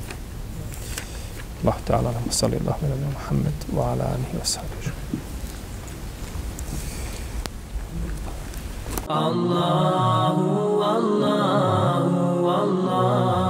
[1.66, 5.22] الله تعالى اللهم صل اللهم على محمد وعلى آله وصحبه أجمعين.
[9.10, 10.36] الله
[10.98, 12.06] الله
[12.62, 13.45] الله.